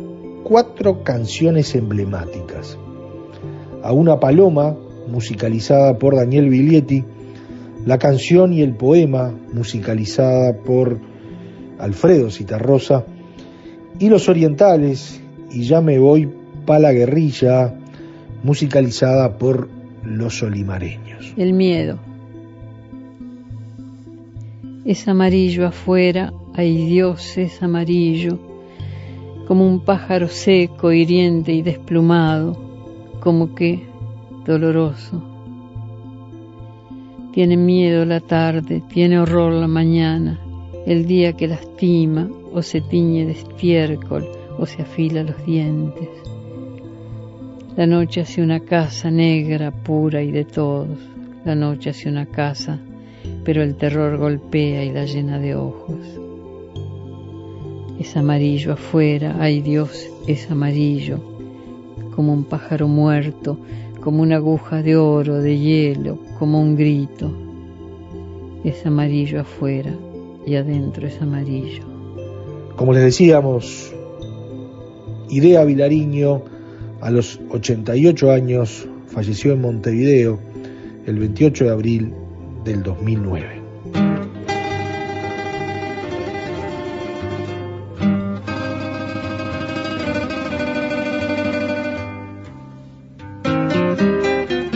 cuatro 0.44 1.02
canciones 1.02 1.74
emblemáticas. 1.74 2.76
A 3.82 3.92
una 3.92 4.20
paloma, 4.20 4.76
musicalizada 5.10 5.98
por 5.98 6.14
Daniel 6.14 6.50
Biglietti, 6.50 7.06
la 7.84 7.98
canción 7.98 8.52
y 8.52 8.62
el 8.62 8.74
poema, 8.74 9.34
musicalizada 9.52 10.56
por 10.56 11.00
Alfredo 11.78 12.30
Citarrosa, 12.30 13.04
y 13.98 14.08
Los 14.08 14.28
Orientales, 14.28 15.20
y 15.50 15.62
Ya 15.62 15.80
me 15.80 15.98
voy 15.98 16.28
pa' 16.66 16.78
la 16.78 16.92
guerrilla, 16.92 17.74
musicalizada 18.42 19.38
por 19.38 19.68
los 20.04 20.42
olimareños. 20.42 21.32
El 21.36 21.52
miedo. 21.52 21.98
Es 24.84 25.08
amarillo 25.08 25.66
afuera, 25.66 26.32
ay 26.54 26.86
Dios, 26.86 27.36
es 27.36 27.62
amarillo, 27.62 28.38
como 29.46 29.66
un 29.66 29.84
pájaro 29.84 30.28
seco, 30.28 30.92
hiriente 30.92 31.52
y 31.52 31.62
desplumado, 31.62 32.56
como 33.20 33.54
que 33.54 33.86
doloroso. 34.46 35.29
Tiene 37.32 37.56
miedo 37.56 38.04
la 38.04 38.20
tarde, 38.20 38.82
tiene 38.92 39.20
horror 39.20 39.52
la 39.52 39.68
mañana, 39.68 40.40
el 40.84 41.06
día 41.06 41.32
que 41.34 41.46
lastima 41.46 42.28
o 42.52 42.60
se 42.60 42.80
tiñe 42.80 43.24
de 43.24 43.32
estiércol 43.32 44.26
o 44.58 44.66
se 44.66 44.82
afila 44.82 45.22
los 45.22 45.46
dientes. 45.46 46.08
La 47.76 47.86
noche 47.86 48.22
hace 48.22 48.42
una 48.42 48.60
casa 48.60 49.12
negra, 49.12 49.70
pura 49.70 50.22
y 50.22 50.32
de 50.32 50.44
todos. 50.44 50.98
La 51.44 51.54
noche 51.54 51.90
hace 51.90 52.08
una 52.08 52.26
casa, 52.26 52.80
pero 53.44 53.62
el 53.62 53.76
terror 53.76 54.18
golpea 54.18 54.84
y 54.84 54.90
la 54.90 55.04
llena 55.04 55.38
de 55.38 55.54
ojos. 55.54 56.00
Es 58.00 58.16
amarillo 58.16 58.72
afuera, 58.72 59.36
ay 59.38 59.60
Dios, 59.60 60.10
es 60.26 60.50
amarillo, 60.50 61.20
como 62.16 62.32
un 62.32 62.44
pájaro 62.44 62.88
muerto, 62.88 63.58
como 64.00 64.22
una 64.22 64.36
aguja 64.36 64.82
de 64.82 64.96
oro, 64.96 65.36
de 65.36 65.58
hielo, 65.58 66.18
como 66.38 66.60
un 66.60 66.76
grito. 66.76 67.30
Es 68.64 68.84
amarillo 68.86 69.40
afuera 69.40 69.94
y 70.46 70.54
adentro 70.56 71.06
es 71.06 71.20
amarillo. 71.20 71.82
Como 72.76 72.92
les 72.92 73.02
decíamos, 73.02 73.92
Idea 75.28 75.64
Vilariño 75.64 76.42
a 77.00 77.10
los 77.10 77.40
88 77.50 78.30
años 78.30 78.86
falleció 79.06 79.52
en 79.52 79.60
Montevideo 79.60 80.38
el 81.06 81.18
28 81.18 81.64
de 81.64 81.70
abril 81.70 82.12
del 82.64 82.82
2009. 82.82 83.59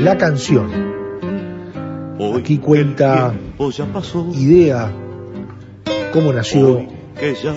La 0.05 0.19
canción. 0.19 0.69
Aquí 2.39 2.59
cuenta 2.59 3.33
idea 4.35 4.93
cómo 6.13 6.31
nació 6.31 6.87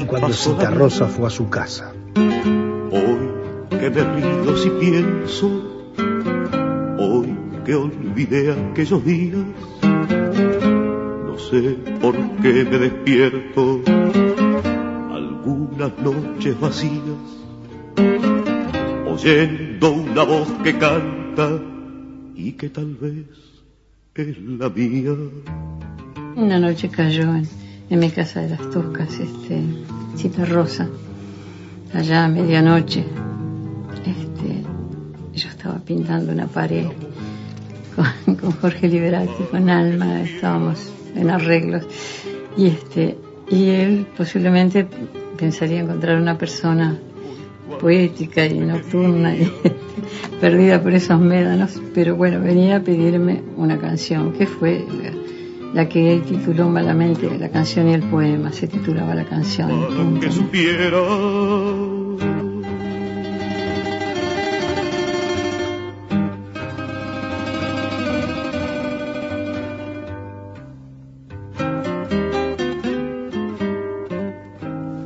y 0.02 0.06
cuando 0.06 0.32
Cita 0.32 0.72
Rosa 0.72 1.08
fue 1.08 1.28
a 1.28 1.30
su 1.30 1.50
casa. 1.50 1.92
Que 3.70 3.90
me 3.90 4.02
río 4.02 4.56
si 4.56 4.70
pienso, 4.70 5.92
hoy 6.98 7.38
que 7.66 7.76
olvidé 7.76 8.54
aquellos 8.54 9.04
días, 9.04 9.44
no 9.84 11.38
sé 11.38 11.78
por 12.00 12.16
qué 12.42 12.64
me 12.64 12.78
despierto. 12.78 13.82
Algunas 15.12 15.92
noches 16.00 16.58
vacías, 16.62 17.02
oyendo 19.06 19.92
una 19.92 20.24
voz 20.24 20.48
que 20.64 20.78
canta 20.78 21.60
y 22.38 22.54
que 22.54 22.70
tal 22.70 22.96
vez 22.96 23.26
es 24.16 24.40
la 24.40 24.70
mía. 24.70 25.14
Una 26.36 26.60
noche 26.60 26.90
cayó 26.90 27.24
en, 27.90 28.00
mi 28.00 28.10
casa 28.12 28.42
de 28.42 28.50
las 28.50 28.70
Toscas, 28.70 29.20
este, 29.20 29.62
Cita 30.16 30.46
Rosa, 30.46 30.88
allá 31.94 32.26
a 32.26 32.28
medianoche, 32.28 33.04
yo 35.38 35.50
estaba 35.50 35.78
pintando 35.80 36.32
una 36.32 36.48
pared 36.48 36.88
con, 37.96 38.52
Jorge 38.54 38.88
Liberati, 38.88 39.44
con 39.52 39.70
Alma, 39.70 40.22
estábamos 40.22 40.92
en 41.16 41.30
arreglos 41.30 41.86
y 42.58 42.68
este 42.68 43.18
y 43.50 43.70
él 43.70 44.08
posiblemente 44.18 44.88
pensaría 45.38 45.80
encontrar 45.80 46.20
una 46.20 46.38
persona 46.38 47.00
poética 47.80 48.46
y 48.46 48.60
nocturna 48.60 49.36
y 49.36 49.52
perdida 50.42 50.82
por 50.82 50.94
esos 50.94 51.20
médanos, 51.20 51.82
pero 51.94 52.16
bueno, 52.16 52.40
venía 52.42 52.78
a 52.78 52.80
pedirme 52.82 53.42
una 53.56 53.78
canción, 53.78 54.34
que 54.34 54.46
fue 54.46 54.86
la 55.74 55.88
que 55.88 56.14
él 56.14 56.24
tituló 56.24 56.70
malamente 56.70 57.30
la 57.38 57.50
canción 57.50 57.90
y 57.90 57.94
el 57.94 58.04
poema, 58.04 58.52
se 58.52 58.68
titulaba 58.68 59.14
la 59.16 59.26
canción. 59.26 60.20
Supiera. 60.32 60.98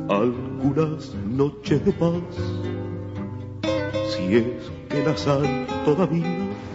Algunas 0.08 1.14
noches 1.26 1.84
de 1.84 1.92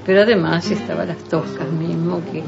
pero 0.06 0.22
además 0.22 0.72
estaba 0.72 1.06
Las 1.06 1.24
Toscas 1.26 1.70
mismo, 1.72 2.22
que 2.32 2.44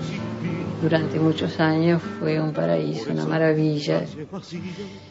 durante 0.81 1.19
muchos 1.19 1.59
años 1.59 2.01
fue 2.19 2.39
un 2.39 2.53
paraíso, 2.53 3.11
una 3.11 3.25
maravilla. 3.25 4.03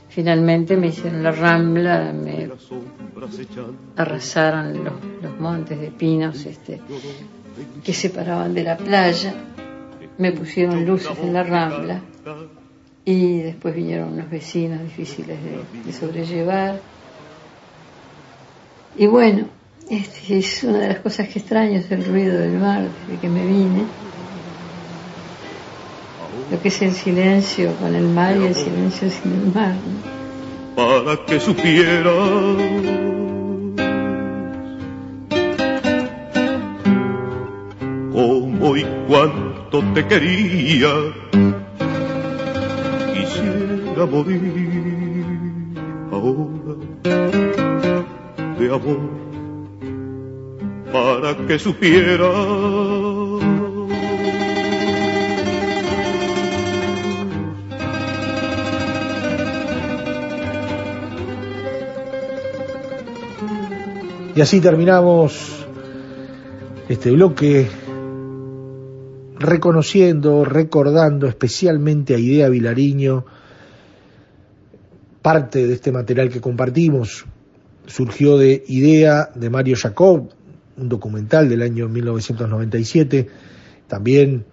Finalmente 0.09 0.77
me 0.77 0.89
hicieron 0.89 1.23
la 1.23 1.33
rambla, 1.33 2.13
me 2.13 2.51
arrasaron 3.97 4.85
los, 4.85 5.39
montes 5.39 5.79
de 5.79 5.91
pinos 5.91 6.47
este, 6.47 6.81
que 7.85 7.93
separaban 7.93 8.55
de 8.55 8.65
la 8.65 8.77
playa, 8.77 9.35
me 10.17 10.33
pusieron 10.33 10.87
luces 10.87 11.19
en 11.23 11.33
la 11.35 11.43
rambla 11.43 12.01
y 13.05 13.41
después 13.41 13.75
vinieron 13.75 14.15
unos 14.15 14.31
vecinos 14.31 14.83
difíciles 14.83 15.39
de 15.85 15.93
sobrellevar. 15.93 16.81
Y 18.97 19.07
bueno, 19.07 19.58
este 19.91 20.39
es 20.39 20.65
una 20.65 20.79
de 20.79 20.89
las 20.89 20.99
cosas 20.99 21.29
que 21.29 21.39
extraño, 21.39 21.79
es 21.79 21.91
el 21.91 22.05
ruido 22.05 22.39
del 22.39 22.59
mar 22.59 22.83
desde 22.83 23.21
que 23.21 23.29
me 23.29 23.47
vine. 23.47 23.85
Lo 26.51 26.61
que 26.61 26.69
es 26.69 26.83
el 26.83 26.93
silencio 26.93 27.75
con 27.77 27.95
el 27.95 28.05
mar 28.05 28.37
y 28.37 28.45
el 28.45 28.55
silencio 28.55 29.11
sin 29.11 29.33
el 29.33 29.55
mar. 29.55 29.75
¿no? 29.75 30.19
Para 30.77 31.25
que 31.25 31.41
supiera 31.41 32.11
cómo 38.13 38.77
y 38.77 38.87
cuánto 39.09 39.83
te 39.95 40.07
quería. 40.07 40.93
Quisiera 43.15 44.07
morir 44.07 45.75
ahora 46.13 46.77
de 48.59 48.67
amor 48.67 49.28
para 50.93 51.37
que 51.47 51.59
supiera. 51.59 52.29
Y 64.35 64.41
así 64.41 64.61
terminamos 64.61 65.67
este 66.89 67.11
bloque 67.11 67.69
reconociendo, 69.39 70.45
recordando 70.45 71.27
especialmente 71.27 72.15
a 72.15 72.19
Idea 72.19 72.49
Vilariño, 72.49 73.25
parte 75.23 75.67
de 75.67 75.75
este 75.75 75.91
material 75.91 76.29
que 76.29 76.41
compartimos. 76.41 77.27
Surgió 77.87 78.39
de 78.39 78.63
Idea 78.69 79.29
de 79.35 79.51
Mario 79.51 79.77
Jacob, 79.77 80.29
un 80.79 80.89
documental 80.89 81.49
del 81.49 81.63
año 81.63 81.89
1997, 81.89 83.29
también 83.87 84.45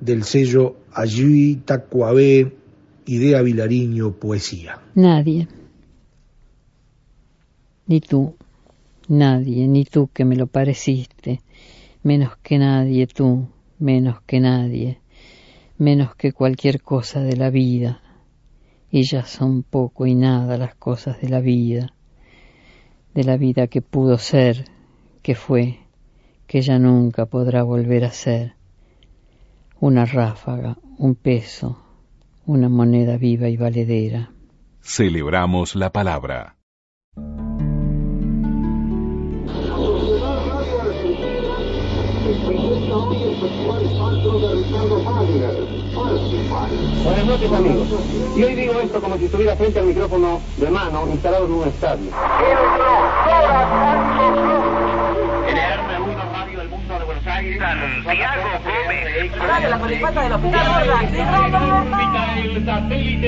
del 0.00 0.24
sello 0.24 0.76
Ayui 0.92 1.56
Tacuabé, 1.64 2.56
Idea 3.06 3.42
Vilariño, 3.42 4.12
Poesía. 4.12 4.80
Nadie. 4.94 5.48
Ni 7.86 8.00
tú. 8.00 8.36
Nadie, 9.08 9.66
ni 9.66 9.84
tú 9.84 10.08
que 10.12 10.24
me 10.24 10.36
lo 10.36 10.46
pareciste. 10.46 11.40
Menos 12.02 12.36
que 12.42 12.58
nadie 12.58 13.06
tú, 13.06 13.48
menos 13.78 14.20
que 14.22 14.40
nadie. 14.40 15.00
Menos 15.76 16.14
que 16.14 16.32
cualquier 16.32 16.80
cosa 16.82 17.20
de 17.20 17.36
la 17.36 17.50
vida. 17.50 18.00
Y 18.90 19.02
ya 19.02 19.24
son 19.24 19.62
poco 19.64 20.06
y 20.06 20.14
nada 20.14 20.56
las 20.56 20.76
cosas 20.76 21.20
de 21.20 21.28
la 21.28 21.40
vida. 21.40 21.92
De 23.14 23.24
la 23.24 23.36
vida 23.36 23.66
que 23.66 23.82
pudo 23.82 24.18
ser, 24.18 24.66
que 25.22 25.34
fue, 25.34 25.78
que 26.46 26.62
ya 26.62 26.78
nunca 26.78 27.26
podrá 27.26 27.62
volver 27.62 28.04
a 28.04 28.10
ser. 28.10 28.54
Una 29.80 30.04
ráfaga, 30.04 30.78
un 30.98 31.14
peso, 31.14 31.78
una 32.46 32.68
moneda 32.68 33.16
viva 33.16 33.48
y 33.48 33.56
valedera. 33.56 34.32
Celebramos 34.82 35.74
la 35.74 35.90
palabra. 35.90 36.56
Buenas 47.04 47.26
noches 47.26 47.52
amigos. 47.52 47.88
Y 48.36 48.42
hoy 48.42 48.54
digo 48.54 48.80
esto 48.80 49.00
como 49.00 49.16
si 49.16 49.24
estuviera 49.24 49.56
frente 49.56 49.78
al 49.78 49.86
micrófono 49.86 50.40
de 50.56 50.70
mano 50.70 51.06
instalado 51.10 51.46
en 51.46 51.52
un 51.52 51.68
estadio. 51.68 52.10
Santiago 57.40 58.50
Gómez. 58.64 59.32
Radio 59.38 59.70
La 59.70 59.78
Colipata 59.78 60.22
del 60.22 60.32
Hospital 60.32 60.90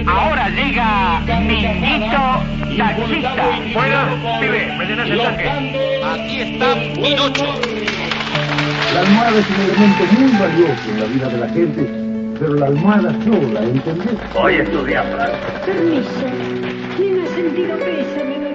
Ahora 0.06 0.48
llega 0.50 1.20
Niñito 1.40 2.42
Taxista. 2.76 3.32
Bueno, 3.72 3.98
pibe, 4.38 4.76
me 4.76 4.84
llenas 4.84 5.08
el 5.08 5.18
tanque. 5.18 6.00
Aquí 6.04 6.40
está 6.40 6.74
Pinocho. 6.94 7.46
La 8.92 9.00
almohada 9.00 9.38
es 9.38 9.48
un 9.48 9.60
elemento 9.60 10.04
muy 10.12 10.30
valioso 10.38 10.90
en 10.90 11.00
la 11.00 11.06
vida 11.06 11.28
de 11.28 11.38
la 11.38 11.48
gente, 11.48 12.36
pero 12.38 12.54
la 12.54 12.66
almohada 12.66 13.12
sola, 13.24 13.60
¿entendés? 13.62 14.18
Hoy 14.34 14.54
estudiamos. 14.56 15.20
Permiso. 15.64 16.10
¿Quién 16.98 17.20
ha 17.20 17.26
sentido 17.34 17.78
pésame, 17.78 18.51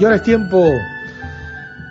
Y 0.00 0.04
ahora 0.04 0.16
es 0.16 0.22
tiempo 0.22 0.64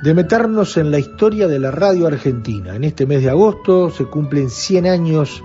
de 0.01 0.13
meternos 0.15 0.77
en 0.77 0.89
la 0.89 0.97
historia 0.97 1.47
de 1.47 1.59
la 1.59 1.69
radio 1.69 2.07
argentina. 2.07 2.75
En 2.75 2.83
este 2.83 3.05
mes 3.05 3.21
de 3.21 3.29
agosto 3.29 3.91
se 3.91 4.05
cumplen 4.05 4.49
100 4.49 4.87
años 4.87 5.43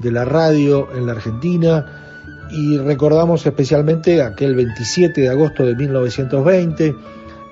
de 0.00 0.12
la 0.12 0.26
radio 0.26 0.86
en 0.94 1.06
la 1.06 1.12
Argentina 1.12 2.44
y 2.50 2.76
recordamos 2.76 3.46
especialmente 3.46 4.20
aquel 4.20 4.54
27 4.54 5.18
de 5.18 5.30
agosto 5.30 5.64
de 5.64 5.74
1920, 5.74 6.94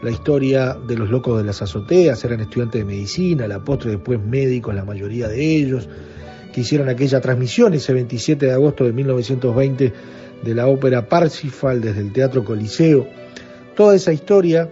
la 0.02 0.10
historia 0.10 0.76
de 0.86 0.98
los 0.98 1.08
locos 1.08 1.38
de 1.38 1.44
las 1.44 1.62
azoteas, 1.62 2.22
eran 2.22 2.40
estudiantes 2.40 2.82
de 2.82 2.84
medicina, 2.84 3.48
la 3.48 3.64
postre 3.64 3.92
después 3.92 4.20
médicos, 4.20 4.74
la 4.74 4.84
mayoría 4.84 5.28
de 5.28 5.56
ellos, 5.56 5.88
que 6.52 6.60
hicieron 6.60 6.90
aquella 6.90 7.22
transmisión 7.22 7.72
ese 7.72 7.94
27 7.94 8.44
de 8.44 8.52
agosto 8.52 8.84
de 8.84 8.92
1920 8.92 9.92
de 10.42 10.54
la 10.54 10.66
ópera 10.66 11.08
Parsifal 11.08 11.80
desde 11.80 12.02
el 12.02 12.12
Teatro 12.12 12.44
Coliseo. 12.44 13.21
Toda 13.74 13.94
esa 13.94 14.12
historia 14.12 14.68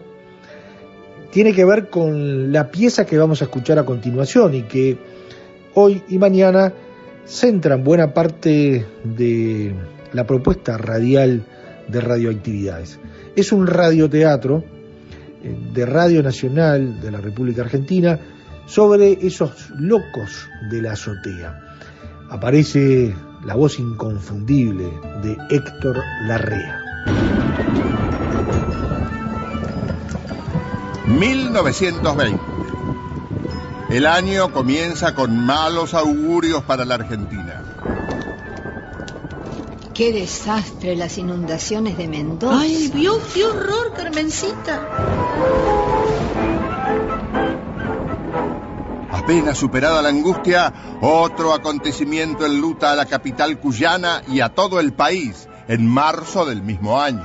tiene 1.31 1.53
que 1.53 1.65
ver 1.65 1.89
con 1.89 2.53
la 2.53 2.71
pieza 2.71 3.07
que 3.07 3.19
vamos 3.19 3.41
a 3.41 3.45
escuchar 3.45 3.79
a 3.79 3.85
continuación 3.85 4.55
y 4.55 4.63
que 4.63 4.99
hoy 5.75 6.03
y 6.09 6.19
mañana 6.19 6.73
centran 7.25 7.85
buena 7.85 8.13
parte 8.13 8.85
de 9.05 9.75
la 10.13 10.27
propuesta 10.27 10.77
radial 10.77 11.45
de 11.89 12.01
radioactividades. 12.01 12.99
Es 13.37 13.53
un 13.53 13.67
radioteatro 13.67 14.65
eh, 15.43 15.57
de 15.73 15.87
Radio 15.87 16.23
Nacional 16.23 17.01
de 17.01 17.11
la 17.11 17.21
República 17.21 17.63
Argentina 17.63 18.19
sobre 18.67 19.13
esos 19.25 19.71
locos 19.79 20.49
de 20.71 20.83
la 20.83 20.93
azotea. 20.93 21.61
Aparece 22.29 23.15
la 23.45 23.55
voz 23.55 23.79
inconfundible 23.79 24.85
de 25.23 25.37
Héctor 25.51 26.01
Larrea. 26.27 26.90
1920. 31.19 32.41
El 33.91 34.07
año 34.07 34.53
comienza 34.53 35.15
con 35.15 35.45
malos 35.45 35.95
augurios 35.95 36.63
para 36.63 36.85
la 36.85 36.95
Argentina. 36.95 37.65
Qué 39.93 40.13
desastre 40.13 40.95
las 40.97 41.19
inundaciones 41.19 41.99
de 41.99 42.07
Mendoza. 42.07 42.61
Ay, 42.61 42.91
vio, 42.95 43.21
qué 43.35 43.45
horror, 43.45 43.93
Carmencita. 43.95 44.89
Apenas 49.11 49.59
superada 49.59 50.01
la 50.01 50.09
angustia, 50.09 50.73
otro 51.03 51.53
acontecimiento 51.53 52.47
enluta 52.47 52.93
a 52.93 52.97
la 52.97 53.07
capital 53.07 53.59
cuyana 53.59 54.23
y 54.29 54.41
a 54.41 54.51
todo 54.51 54.81
el 54.81 54.93
país 54.93 55.49
en 55.69 55.87
marzo 55.87 56.47
del 56.47 56.63
mismo 56.63 57.01
año. 57.01 57.25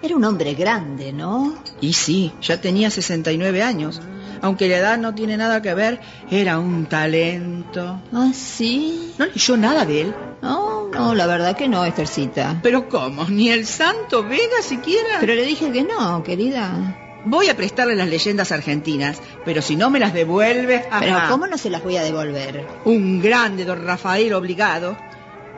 Era 0.00 0.14
un 0.14 0.24
hombre 0.24 0.54
grande, 0.54 1.12
¿no? 1.12 1.54
Y 1.80 1.92
sí, 1.92 2.32
ya 2.40 2.60
tenía 2.60 2.90
69 2.90 3.62
años. 3.62 4.00
Aunque 4.40 4.68
la 4.68 4.76
edad 4.76 4.98
no 4.98 5.14
tiene 5.14 5.36
nada 5.36 5.60
que 5.60 5.74
ver, 5.74 6.00
era 6.30 6.58
un 6.60 6.86
talento. 6.86 8.00
¿Ah, 8.12 8.30
sí? 8.32 9.14
¿No 9.18 9.26
leyó 9.26 9.56
nada 9.56 9.84
de 9.84 10.02
él? 10.02 10.14
No, 10.40 10.88
no, 10.88 11.14
la 11.14 11.26
verdad 11.26 11.56
que 11.56 11.66
no, 11.66 11.84
Estercita. 11.84 12.60
¿Pero 12.62 12.88
cómo? 12.88 13.24
¿Ni 13.24 13.50
el 13.50 13.66
Santo 13.66 14.22
Vega 14.22 14.62
siquiera? 14.62 15.18
Pero 15.20 15.34
le 15.34 15.42
dije 15.44 15.72
que 15.72 15.82
no, 15.82 16.22
querida. 16.22 16.96
Voy 17.24 17.48
a 17.48 17.56
prestarle 17.56 17.96
las 17.96 18.08
leyendas 18.08 18.52
argentinas, 18.52 19.20
pero 19.44 19.60
si 19.60 19.74
no 19.74 19.90
me 19.90 19.98
las 19.98 20.14
devuelve... 20.14 20.86
ajá. 20.88 21.00
Pero 21.00 21.18
¿cómo 21.28 21.46
no 21.48 21.58
se 21.58 21.68
las 21.68 21.82
voy 21.82 21.96
a 21.96 22.02
devolver? 22.02 22.64
Un 22.84 23.20
grande 23.20 23.64
don 23.64 23.84
Rafael 23.84 24.32
obligado. 24.32 24.96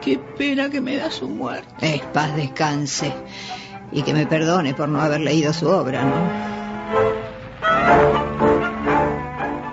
Qué 0.01 0.19
pena 0.19 0.71
que 0.71 0.81
me 0.81 0.97
da 0.97 1.11
su 1.11 1.29
muerte. 1.29 1.95
Es 1.95 2.01
paz 2.01 2.35
descanse. 2.35 3.13
Y 3.93 4.03
que 4.03 4.15
me 4.15 4.27
perdone 4.27 4.75
por 4.75 4.89
no 4.89 5.01
haber 5.01 5.21
leído 5.21 5.53
su 5.53 5.69
obra, 5.69 6.03
¿no? 6.05 6.61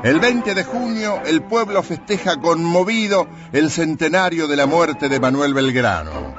El 0.03 0.19
20 0.19 0.53
de 0.56 0.63
junio 0.63 1.21
el 1.25 1.41
pueblo 1.41 1.84
festeja 1.84 2.39
conmovido 2.39 3.27
el 3.51 3.69
centenario 3.69 4.47
de 4.47 4.56
la 4.56 4.65
muerte 4.65 5.10
de 5.10 5.19
Manuel 5.19 5.53
Belgrano. 5.53 6.36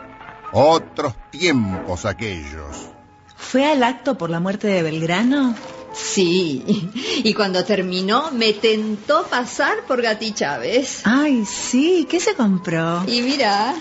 Otros 0.53 1.15
tiempos 1.31 2.07
aquellos. 2.07 2.89
¿Fue 3.37 3.71
al 3.71 3.83
acto 3.83 4.17
por 4.17 4.31
la 4.31 4.41
muerte 4.41 4.69
de 4.69 4.83
Belgrano? 4.83 5.55
Sí, 5.93 6.65
y 7.25 7.35
cuando 7.35 7.65
terminó 7.65 8.31
me 8.31 8.53
tentó 8.53 9.25
pasar 9.27 9.85
por 9.87 10.01
Gati 10.01 10.33
Chávez. 10.33 11.03
Ay, 11.05 11.45
sí, 11.45 12.07
¿qué 12.09 12.21
se 12.21 12.35
compró? 12.35 13.05
Y 13.07 13.23
mira. 13.23 13.75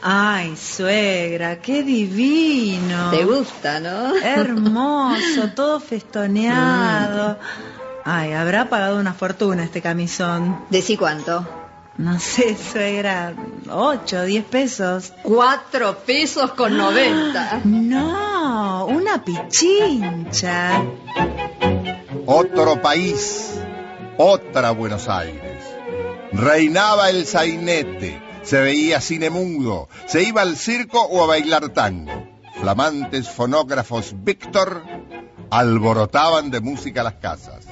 Ay, 0.00 0.56
suegra, 0.56 1.60
qué 1.60 1.82
divino. 1.82 3.10
Te 3.10 3.24
gusta, 3.24 3.80
¿no? 3.80 4.16
Hermoso, 4.16 5.50
todo 5.54 5.80
festoneado. 5.80 7.38
Ay, 8.04 8.32
habrá 8.32 8.68
pagado 8.68 8.98
una 8.98 9.12
fortuna 9.12 9.64
este 9.64 9.82
camisón. 9.82 10.64
¿Decí 10.70 10.96
cuánto? 10.96 11.46
No 11.98 12.20
sé, 12.20 12.56
suegra, 12.56 13.34
ocho, 13.68 14.22
diez 14.22 14.44
pesos. 14.44 15.12
Cuatro 15.24 15.98
pesos 16.06 16.52
con 16.52 16.76
noventa. 16.76 17.60
No, 17.64 18.86
una 18.86 19.24
pichincha. 19.24 20.80
Otro 22.24 22.80
país, 22.80 23.58
otra 24.16 24.70
Buenos 24.70 25.08
Aires. 25.08 25.64
Reinaba 26.32 27.10
el 27.10 27.26
sainete, 27.26 28.22
se 28.48 28.62
veía 28.62 29.02
cine 29.02 29.28
mudo, 29.28 29.90
se 30.06 30.22
iba 30.22 30.40
al 30.40 30.56
circo 30.56 31.02
o 31.02 31.22
a 31.22 31.26
bailar 31.26 31.68
tango. 31.68 32.26
Flamantes 32.58 33.28
fonógrafos 33.28 34.14
Víctor 34.24 34.82
alborotaban 35.50 36.50
de 36.50 36.60
música 36.60 37.02
las 37.02 37.14
casas. 37.14 37.66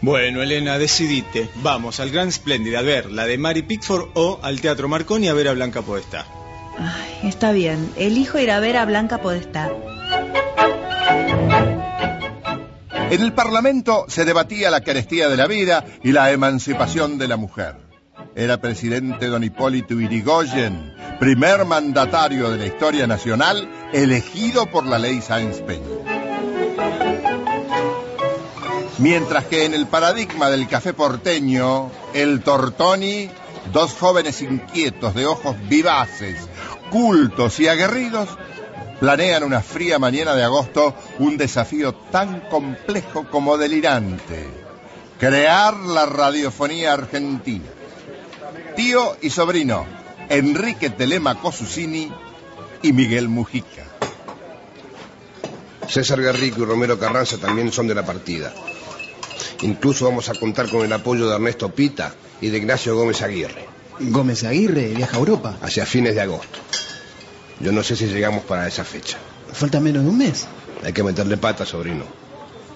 Bueno, 0.00 0.42
Elena, 0.42 0.78
decidite. 0.78 1.50
Vamos 1.56 2.00
al 2.00 2.08
Gran 2.10 2.32
Splendid 2.32 2.76
a 2.76 2.80
ver 2.80 3.10
la 3.10 3.26
de 3.26 3.36
Mary 3.36 3.60
Pickford 3.60 4.08
o 4.14 4.40
al 4.42 4.62
Teatro 4.62 4.88
Marconi 4.88 5.28
a 5.28 5.34
ver 5.34 5.48
a 5.48 5.52
Blanca 5.52 5.82
Podestá. 5.82 6.24
Ay, 6.78 7.28
está 7.28 7.52
bien. 7.52 7.92
Elijo 7.96 8.38
ir 8.38 8.50
a 8.52 8.60
ver 8.60 8.78
a 8.78 8.86
Blanca 8.86 9.20
Podestá. 9.20 9.70
En 13.10 13.20
el 13.20 13.34
Parlamento 13.34 14.06
se 14.08 14.24
debatía 14.24 14.70
la 14.70 14.80
carestía 14.80 15.28
de 15.28 15.36
la 15.36 15.46
vida 15.46 15.84
y 16.02 16.12
la 16.12 16.30
emancipación 16.30 17.18
de 17.18 17.28
la 17.28 17.36
mujer. 17.36 17.89
Era 18.40 18.58
presidente 18.58 19.26
don 19.26 19.44
Hipólito 19.44 20.00
Irigoyen, 20.00 20.94
primer 21.18 21.66
mandatario 21.66 22.48
de 22.48 22.56
la 22.56 22.64
historia 22.64 23.06
nacional, 23.06 23.68
elegido 23.92 24.64
por 24.64 24.86
la 24.86 24.98
ley 24.98 25.20
Sáenz 25.20 25.60
Peña. 25.60 25.84
Mientras 28.96 29.44
que 29.44 29.66
en 29.66 29.74
el 29.74 29.86
paradigma 29.88 30.48
del 30.48 30.66
café 30.68 30.94
porteño, 30.94 31.90
el 32.14 32.40
Tortoni, 32.40 33.28
dos 33.74 33.92
jóvenes 33.92 34.40
inquietos 34.40 35.14
de 35.14 35.26
ojos 35.26 35.56
vivaces, 35.68 36.48
cultos 36.90 37.60
y 37.60 37.68
aguerridos, 37.68 38.30
planean 39.00 39.44
una 39.44 39.60
fría 39.60 39.98
mañana 39.98 40.34
de 40.34 40.44
agosto 40.44 40.94
un 41.18 41.36
desafío 41.36 41.92
tan 42.10 42.40
complejo 42.48 43.26
como 43.30 43.58
delirante. 43.58 44.48
Crear 45.18 45.76
la 45.76 46.06
radiofonía 46.06 46.94
argentina. 46.94 47.66
Tío 48.80 49.18
y 49.20 49.28
sobrino, 49.28 49.84
Enrique 50.30 50.88
Telemaco 50.88 51.52
Susini 51.52 52.10
y 52.82 52.94
Miguel 52.94 53.28
Mujica. 53.28 53.84
César 55.86 56.22
Garrico 56.22 56.62
y 56.62 56.64
Romero 56.64 56.98
Carranza 56.98 57.36
también 57.36 57.70
son 57.72 57.88
de 57.88 57.94
la 57.94 58.06
partida. 58.06 58.54
Incluso 59.60 60.06
vamos 60.06 60.30
a 60.30 60.34
contar 60.34 60.70
con 60.70 60.82
el 60.82 60.90
apoyo 60.94 61.28
de 61.28 61.34
Ernesto 61.34 61.68
Pita 61.74 62.14
y 62.40 62.48
de 62.48 62.56
Ignacio 62.56 62.96
Gómez 62.96 63.20
Aguirre. 63.20 63.66
Gómez 64.00 64.44
Aguirre 64.44 64.94
viaja 64.94 65.14
a 65.14 65.20
Europa. 65.20 65.58
Hacia 65.60 65.84
fines 65.84 66.14
de 66.14 66.22
agosto. 66.22 66.58
Yo 67.60 67.72
no 67.72 67.82
sé 67.82 67.96
si 67.96 68.06
llegamos 68.06 68.44
para 68.44 68.66
esa 68.66 68.84
fecha. 68.84 69.18
Falta 69.52 69.78
menos 69.78 70.04
de 70.04 70.08
un 70.08 70.16
mes. 70.16 70.46
Hay 70.82 70.94
que 70.94 71.02
meterle 71.02 71.36
pata, 71.36 71.66
sobrino. 71.66 72.06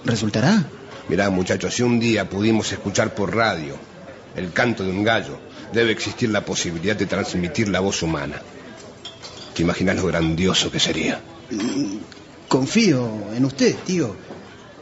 ¿Resultará? 0.03 0.65
Mirá, 1.09 1.31
muchachos, 1.31 1.73
si 1.73 1.81
un 1.81 1.99
día 1.99 2.29
pudimos 2.29 2.71
escuchar 2.71 3.15
por 3.15 3.35
radio 3.35 3.75
el 4.35 4.51
canto 4.51 4.83
de 4.83 4.91
un 4.91 5.03
gallo, 5.03 5.39
debe 5.73 5.91
existir 5.91 6.29
la 6.29 6.45
posibilidad 6.45 6.95
de 6.95 7.05
transmitir 7.05 7.69
la 7.69 7.79
voz 7.79 8.01
humana. 8.03 8.41
¿Te 9.53 9.61
imaginas 9.61 9.97
lo 9.97 10.07
grandioso 10.07 10.69
que 10.69 10.79
sería? 10.79 11.21
Confío 12.47 13.09
en 13.35 13.45
usted, 13.45 13.75
tío. 13.85 14.15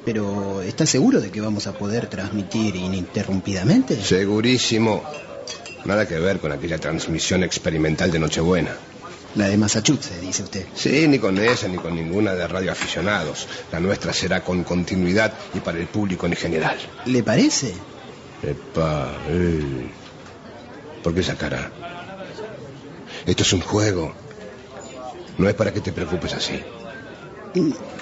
Pero 0.06 0.62
¿está 0.62 0.86
seguro 0.86 1.22
de 1.22 1.32
que 1.32 1.40
vamos 1.40 1.68
a 1.68 1.74
poder 1.74 2.08
transmitir 2.08 2.76
ininterrumpidamente? 2.76 4.02
Segurísimo. 4.02 5.04
Nada 5.86 6.08
que 6.08 6.20
ver 6.20 6.40
con 6.40 6.52
aquella 6.52 6.78
transmisión 6.78 7.44
experimental 7.44 8.12
de 8.12 8.20
Nochebuena. 8.20 8.72
La 9.36 9.48
de 9.48 9.58
Massachusetts, 9.58 10.22
dice 10.22 10.44
usted. 10.44 10.66
Sí, 10.76 11.08
ni 11.08 11.20
con 11.20 11.38
esa 11.40 11.68
ni 11.68 11.78
con 11.78 11.96
ninguna 11.96 12.34
de 12.36 12.48
radioaficionados. 12.48 13.48
La 13.72 13.80
nuestra 13.80 14.14
será 14.14 14.44
con 14.44 14.64
continuidad 14.64 15.34
y 15.54 15.60
para 15.60 15.80
el 15.80 15.88
público 15.88 16.26
en 16.28 16.34
general. 16.34 16.78
¿Le 17.06 17.24
parece? 17.24 17.74
Epa, 18.44 19.12
eh. 19.30 19.88
¿Por 21.04 21.14
qué 21.14 21.20
esa 21.20 21.36
cara? 21.36 21.72
Esto 23.26 23.44
es 23.44 23.54
un 23.54 23.62
juego. 23.62 24.14
No 25.38 25.50
es 25.50 25.56
para 25.56 25.74
que 25.74 25.82
te 25.82 25.92
preocupes 25.92 26.34
así. 26.34 26.62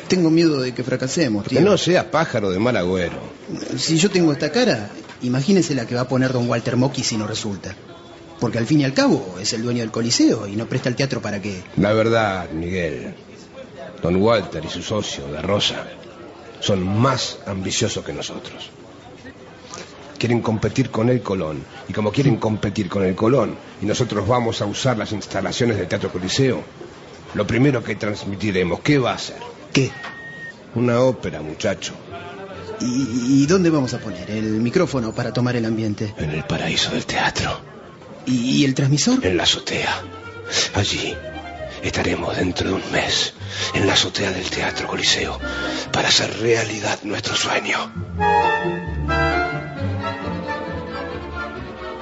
Tengo 0.07 0.29
miedo 0.29 0.61
de 0.61 0.73
que 0.73 0.83
fracasemos, 0.83 1.45
tío. 1.45 1.59
Que 1.59 1.63
no 1.63 1.77
sea 1.77 2.11
pájaro 2.11 2.51
de 2.51 2.59
mal 2.59 2.77
agüero. 2.77 3.17
Si 3.77 3.97
yo 3.97 4.09
tengo 4.09 4.31
esta 4.31 4.51
cara, 4.51 4.89
imagínese 5.21 5.75
la 5.75 5.85
que 5.85 5.95
va 5.95 6.01
a 6.01 6.07
poner 6.07 6.31
don 6.31 6.49
Walter 6.49 6.77
Mocky 6.77 7.03
si 7.03 7.17
no 7.17 7.27
resulta. 7.27 7.75
Porque 8.39 8.57
al 8.57 8.65
fin 8.65 8.81
y 8.81 8.85
al 8.85 8.93
cabo 8.93 9.37
es 9.39 9.53
el 9.53 9.61
dueño 9.61 9.81
del 9.81 9.91
Coliseo 9.91 10.47
y 10.47 10.55
no 10.55 10.65
presta 10.67 10.89
el 10.89 10.95
teatro 10.95 11.21
para 11.21 11.41
que... 11.41 11.63
La 11.77 11.93
verdad, 11.93 12.49
Miguel, 12.49 13.13
don 14.01 14.15
Walter 14.15 14.63
y 14.65 14.69
su 14.69 14.81
socio, 14.81 15.27
de 15.27 15.41
Rosa, 15.41 15.85
son 16.59 16.83
más 16.83 17.37
ambiciosos 17.45 18.03
que 18.03 18.13
nosotros. 18.13 18.69
Quieren 20.17 20.41
competir 20.41 20.89
con 20.89 21.09
el 21.09 21.21
Colón. 21.21 21.63
Y 21.91 21.93
como 21.93 22.13
quieren 22.13 22.37
competir 22.37 22.87
con 22.87 23.03
el 23.03 23.15
Colón, 23.15 23.57
y 23.81 23.85
nosotros 23.85 24.25
vamos 24.25 24.61
a 24.61 24.65
usar 24.65 24.97
las 24.97 25.11
instalaciones 25.11 25.75
del 25.75 25.89
Teatro 25.89 26.09
Coliseo, 26.09 26.63
lo 27.33 27.45
primero 27.45 27.83
que 27.83 27.95
transmitiremos, 27.95 28.79
¿qué 28.79 28.97
va 28.97 29.11
a 29.11 29.17
ser? 29.17 29.35
¿Qué? 29.73 29.91
Una 30.75 31.01
ópera, 31.01 31.41
muchacho. 31.41 31.93
¿Y, 32.79 33.41
¿Y, 33.43 33.45
dónde 33.45 33.69
vamos 33.69 33.93
a 33.93 33.99
poner 33.99 34.31
el 34.31 34.61
micrófono 34.61 35.13
para 35.13 35.33
tomar 35.33 35.57
el 35.57 35.65
ambiente? 35.65 36.13
En 36.17 36.29
el 36.29 36.45
paraíso 36.45 36.91
del 36.91 37.05
teatro. 37.05 37.59
¿Y, 38.25 38.61
y 38.61 38.63
el 38.63 38.73
transmisor? 38.73 39.25
En 39.25 39.35
la 39.35 39.43
azotea. 39.43 40.01
Allí 40.75 41.13
estaremos 41.83 42.37
dentro 42.37 42.69
de 42.69 42.75
un 42.75 42.91
mes, 42.93 43.33
en 43.73 43.85
la 43.85 43.95
azotea 43.95 44.31
del 44.31 44.49
Teatro 44.49 44.87
Coliseo, 44.87 45.37
para 45.91 46.07
hacer 46.07 46.39
realidad 46.39 46.99
nuestro 47.03 47.35
sueño. 47.35 47.91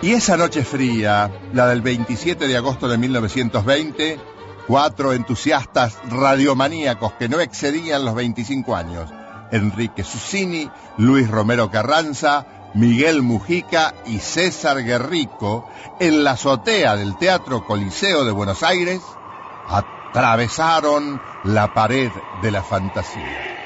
Y 0.01 0.13
esa 0.13 0.37
noche 0.37 0.63
fría, 0.63 1.29
la 1.51 1.67
del 1.67 1.81
27 1.81 2.47
de 2.47 2.55
agosto 2.55 2.87
de 2.87 2.97
1920, 2.97 4.17
cuatro 4.65 5.11
entusiastas 5.11 5.97
radiomaníacos 6.09 7.13
que 7.13 7.27
no 7.27 7.41
excedían 7.41 8.05
los 8.05 8.15
25 8.15 8.77
años, 8.77 9.09
Enrique 9.51 10.05
Susini, 10.05 10.71
Luis 10.97 11.29
Romero 11.29 11.69
Carranza, 11.69 12.45
Miguel 12.75 13.23
Mujica 13.23 13.93
y 14.05 14.19
César 14.19 14.85
Guerrico, 14.85 15.69
en 15.99 16.23
la 16.23 16.31
azotea 16.31 16.95
del 16.95 17.17
Teatro 17.17 17.65
Coliseo 17.65 18.23
de 18.23 18.31
Buenos 18.31 18.63
Aires, 18.63 19.01
atravesaron 19.67 21.21
la 21.43 21.73
pared 21.73 22.09
de 22.41 22.51
la 22.51 22.63
fantasía. 22.63 23.59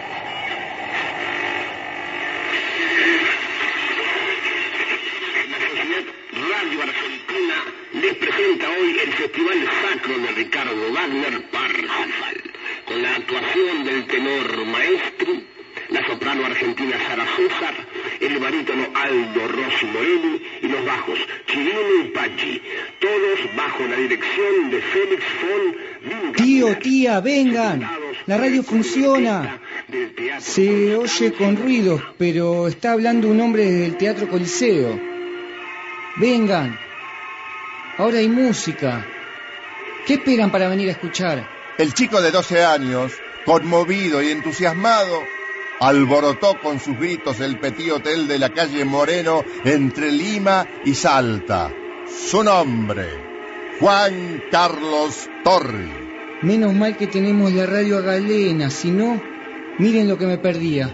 les 8.04 8.15
presenta 8.15 8.69
hoy 8.69 9.00
el 9.00 9.13
Festival 9.13 9.69
Sacro 9.82 10.17
de 10.17 10.33
Ricardo 10.43 10.91
Wagner 10.91 11.41
Parsifal, 11.51 12.41
con 12.86 13.01
la 13.01 13.15
actuación 13.15 13.86
del 13.86 14.06
tenor 14.08 14.65
maestro, 14.65 15.41
la 15.89 16.06
soprano 16.06 16.45
argentina 16.45 16.97
Sara 17.08 17.25
César, 17.38 17.73
el 18.19 18.39
barítono 18.39 18.88
Aldo 18.93 19.47
Rossi 19.47 19.86
Morelli 19.86 20.41
y 20.63 20.67
los 20.67 20.86
bajos 20.86 21.17
Chirino 21.47 22.03
y 22.03 22.10
Pachi, 22.10 22.62
todos 22.99 23.56
bajo 23.56 23.88
la 23.88 23.95
dirección 23.95 24.69
de 24.69 24.82
Félix 24.82 25.23
von 25.41 26.34
Tío, 26.34 26.77
tía, 26.77 27.21
vengan. 27.21 27.89
La 28.25 28.38
radio 28.38 28.63
funciona. 28.63 29.62
Se 30.39 30.97
oye 30.97 31.32
con 31.32 31.56
ruido, 31.56 32.03
pero 32.17 32.67
está 32.67 32.91
hablando 32.91 33.29
un 33.29 33.39
hombre 33.39 33.71
del 33.71 33.95
Teatro 33.95 34.27
Coliseo. 34.27 34.99
Vengan. 36.17 36.77
Ahora 37.97 38.17
hay 38.17 38.27
música. 38.27 39.08
¿Qué 40.06 40.16
esperan 40.16 40.52
para 40.52 40.68
venir 40.68 40.89
a 40.89 40.92
escuchar? 40.92 41.48
El 41.78 41.94
chico 41.94 42.22
de 42.22 42.32
12 42.32 42.66
años, 42.66 43.13
conmovido 43.46 44.22
y 44.22 44.32
entusiasmado, 44.32 45.24
alborotó 45.80 46.60
con 46.60 46.80
sus 46.82 46.98
gritos 47.00 47.39
el 47.39 47.58
petit 47.58 47.92
hotel 47.92 48.28
de 48.28 48.38
la 48.38 48.50
calle 48.50 48.84
Moreno 48.84 49.46
entre 49.63 50.12
Lima 50.12 50.68
y 50.84 50.94
Salta. 50.94 51.74
Su 52.30 52.44
nombre, 52.44 53.08
Juan 53.80 54.44
Carlos 54.52 55.30
Torri. 55.44 55.89
Menos 56.42 56.74
mal 56.74 56.98
que 56.98 57.08
tenemos 57.08 57.54
la 57.54 57.66
radio 57.66 58.04
galena, 58.04 58.70
si 58.70 58.92
no, 58.92 59.22
miren 59.80 60.10
lo 60.10 60.18
que 60.18 60.26
me 60.26 60.38
perdía. 60.38 60.94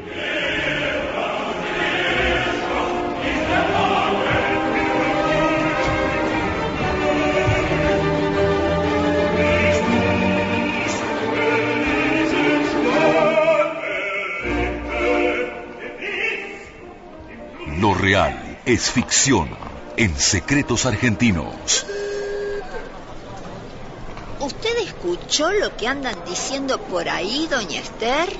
Real 18.09 18.57
es 18.65 18.89
ficción 18.89 19.47
en 19.95 20.17
Secretos 20.17 20.87
Argentinos. 20.87 21.85
¿Usted 24.39 24.77
escuchó 24.83 25.51
lo 25.51 25.77
que 25.77 25.87
andan 25.87 26.15
diciendo 26.25 26.79
por 26.79 27.07
ahí, 27.07 27.47
doña 27.51 27.79
Esther? 27.79 28.35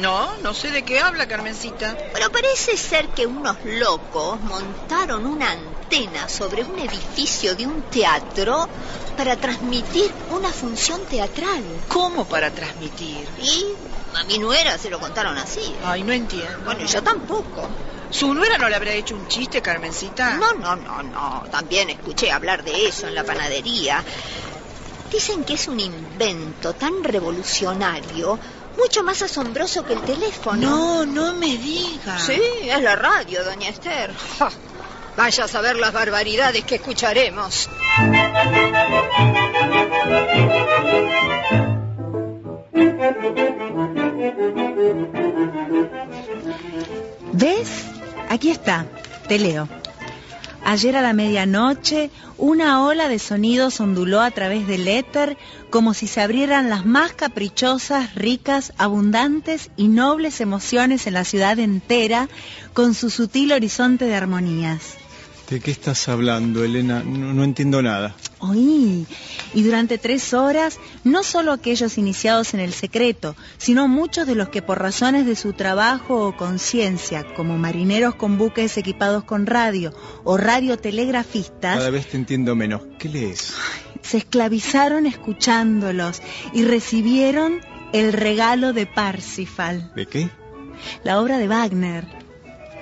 No, 0.00 0.34
no 0.38 0.54
sé 0.54 0.70
de 0.70 0.84
qué 0.84 1.00
habla, 1.00 1.28
Carmencita. 1.28 1.98
Pero 2.14 2.32
parece 2.32 2.78
ser 2.78 3.08
que 3.08 3.26
unos 3.26 3.56
locos 3.62 4.40
montaron 4.40 5.26
una 5.26 5.50
antena 5.50 6.26
sobre 6.26 6.64
un 6.64 6.78
edificio 6.78 7.54
de 7.54 7.66
un 7.66 7.82
teatro 7.90 8.66
para 9.18 9.36
transmitir 9.36 10.10
una 10.30 10.48
función 10.48 11.02
teatral. 11.04 11.62
¿Cómo 11.88 12.24
para 12.24 12.50
transmitir? 12.50 13.28
Y 13.38 13.66
a 14.16 14.24
mi 14.24 14.38
nuera 14.38 14.78
se 14.78 14.88
lo 14.88 14.98
contaron 14.98 15.36
así. 15.36 15.74
Ay, 15.84 16.04
no 16.04 16.14
entiendo. 16.14 16.60
Bueno, 16.64 16.86
yo 16.86 17.02
tampoco. 17.02 17.68
¿Su 18.10 18.34
nuera 18.34 18.58
no 18.58 18.68
le 18.68 18.76
habrá 18.76 18.92
hecho 18.92 19.14
un 19.14 19.26
chiste, 19.28 19.62
Carmencita? 19.62 20.36
No, 20.36 20.52
no, 20.54 20.76
no, 20.76 21.02
no. 21.02 21.44
También 21.50 21.90
escuché 21.90 22.30
hablar 22.30 22.64
de 22.64 22.88
eso 22.88 23.06
en 23.06 23.14
la 23.14 23.24
panadería. 23.24 24.04
Dicen 25.10 25.44
que 25.44 25.54
es 25.54 25.68
un 25.68 25.80
invento 25.80 26.74
tan 26.74 27.02
revolucionario, 27.02 28.38
mucho 28.76 29.02
más 29.02 29.22
asombroso 29.22 29.84
que 29.84 29.94
el 29.94 30.02
teléfono. 30.02 30.60
No, 30.60 31.06
no 31.06 31.34
me 31.34 31.56
diga. 31.56 32.18
Sí, 32.18 32.40
es 32.64 32.80
la 32.82 32.96
radio, 32.96 33.44
doña 33.44 33.68
Esther. 33.68 34.12
Ja, 34.38 34.50
Vaya 35.16 35.44
a 35.44 35.48
saber 35.48 35.76
las 35.76 35.92
barbaridades 35.92 36.64
que 36.64 36.76
escucharemos. 36.76 37.68
¿Ves? 47.32 47.99
Aquí 48.30 48.50
está, 48.50 48.86
te 49.26 49.40
leo. 49.40 49.68
Ayer 50.64 50.96
a 50.96 51.02
la 51.02 51.12
medianoche, 51.12 52.10
una 52.38 52.84
ola 52.84 53.08
de 53.08 53.18
sonidos 53.18 53.80
onduló 53.80 54.20
a 54.20 54.30
través 54.30 54.68
del 54.68 54.86
éter 54.86 55.36
como 55.68 55.94
si 55.94 56.06
se 56.06 56.20
abrieran 56.20 56.70
las 56.70 56.86
más 56.86 57.12
caprichosas, 57.12 58.14
ricas, 58.14 58.72
abundantes 58.78 59.70
y 59.76 59.88
nobles 59.88 60.40
emociones 60.40 61.08
en 61.08 61.14
la 61.14 61.24
ciudad 61.24 61.58
entera 61.58 62.28
con 62.72 62.94
su 62.94 63.10
sutil 63.10 63.50
horizonte 63.50 64.04
de 64.04 64.14
armonías. 64.14 64.94
¿De 65.50 65.58
qué 65.58 65.72
estás 65.72 66.08
hablando, 66.08 66.62
Elena? 66.62 67.02
No, 67.04 67.34
no 67.34 67.42
entiendo 67.42 67.82
nada. 67.82 68.14
Oí, 68.38 69.04
y 69.52 69.62
durante 69.64 69.98
tres 69.98 70.32
horas, 70.32 70.78
no 71.02 71.24
solo 71.24 71.50
aquellos 71.52 71.98
iniciados 71.98 72.54
en 72.54 72.60
el 72.60 72.72
secreto, 72.72 73.34
sino 73.58 73.88
muchos 73.88 74.28
de 74.28 74.36
los 74.36 74.48
que 74.48 74.62
por 74.62 74.78
razones 74.80 75.26
de 75.26 75.34
su 75.34 75.52
trabajo 75.52 76.28
o 76.28 76.36
conciencia, 76.36 77.26
como 77.34 77.58
marineros 77.58 78.14
con 78.14 78.38
buques 78.38 78.78
equipados 78.78 79.24
con 79.24 79.46
radio 79.46 79.92
o 80.22 80.36
radiotelegrafistas, 80.36 81.78
Cada 81.78 81.90
vez 81.90 82.06
te 82.06 82.16
entiendo 82.16 82.54
menos. 82.54 82.82
¿Qué 82.98 83.08
lees? 83.08 83.54
se 84.02 84.16
esclavizaron 84.18 85.04
escuchándolos 85.04 86.22
y 86.54 86.64
recibieron 86.64 87.60
el 87.92 88.12
regalo 88.12 88.72
de 88.72 88.86
Parsifal, 88.86 89.92
¿De 89.94 90.06
qué? 90.06 90.30
la 91.04 91.20
obra 91.20 91.38
de 91.38 91.48
Wagner. 91.48 92.06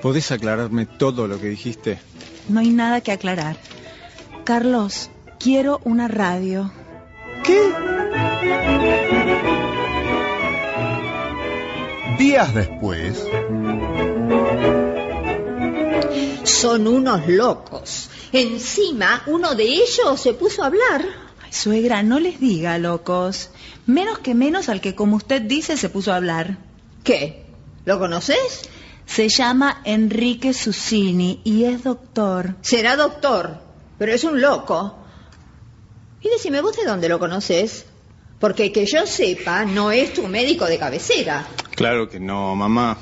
¿Podés 0.03 0.31
aclararme 0.31 0.87
todo 0.87 1.27
lo 1.27 1.41
que 1.41 1.49
dijiste? 1.49 1.99
No 2.49 2.61
hay 2.61 2.71
nada 2.71 3.01
que 3.01 3.13
aclarar. 3.13 3.57
Carlos, 4.45 5.11
quiero 5.39 5.81
una 5.85 6.09
radio. 6.09 6.73
¿Qué? 7.45 7.73
Días 12.19 12.55
después, 12.55 13.23
Son 16.45 16.89
unos 16.89 17.29
locos. 17.29 18.11
Encima, 18.33 19.23
uno 19.27 19.55
de 19.55 19.65
ellos 19.65 20.21
se 20.21 20.35
puso 20.35 20.63
a 20.63 20.67
hablar. 20.67 21.05
Ay, 21.45 21.53
suegra, 21.53 22.03
no 22.03 22.19
les 22.19 22.41
diga, 22.41 22.79
locos. 22.79 23.51
Menos 23.87 24.19
que 24.19 24.35
menos 24.35 24.69
al 24.69 24.81
que, 24.81 24.95
como 24.95 25.17
usted 25.17 25.43
dice, 25.43 25.77
se 25.77 25.89
puso 25.89 26.13
a 26.13 26.17
hablar. 26.17 26.59
¿Qué? 27.05 27.47
¿Lo 27.85 27.99
conoces? 27.99 28.69
Se 29.09 29.29
llama 29.31 29.81
Enrique 29.85 30.53
Susini 30.53 31.41
y 31.43 31.65
es 31.65 31.83
doctor. 31.83 32.55
Será 32.61 32.95
doctor, 32.95 33.59
pero 33.97 34.13
es 34.13 34.23
un 34.23 34.41
loco. 34.41 34.97
Y 36.21 36.29
decime, 36.29 36.61
¿vos 36.61 36.77
de 36.77 36.85
dónde 36.85 37.09
lo 37.09 37.19
conoces? 37.19 37.87
Porque 38.39 38.71
que 38.71 38.85
yo 38.87 39.07
sepa, 39.07 39.65
no 39.65 39.91
es 39.91 40.13
tu 40.13 40.29
médico 40.29 40.67
de 40.67 40.79
cabecera. 40.79 41.47
Claro 41.75 42.09
que 42.09 42.21
no, 42.21 42.55
mamá. 42.55 42.99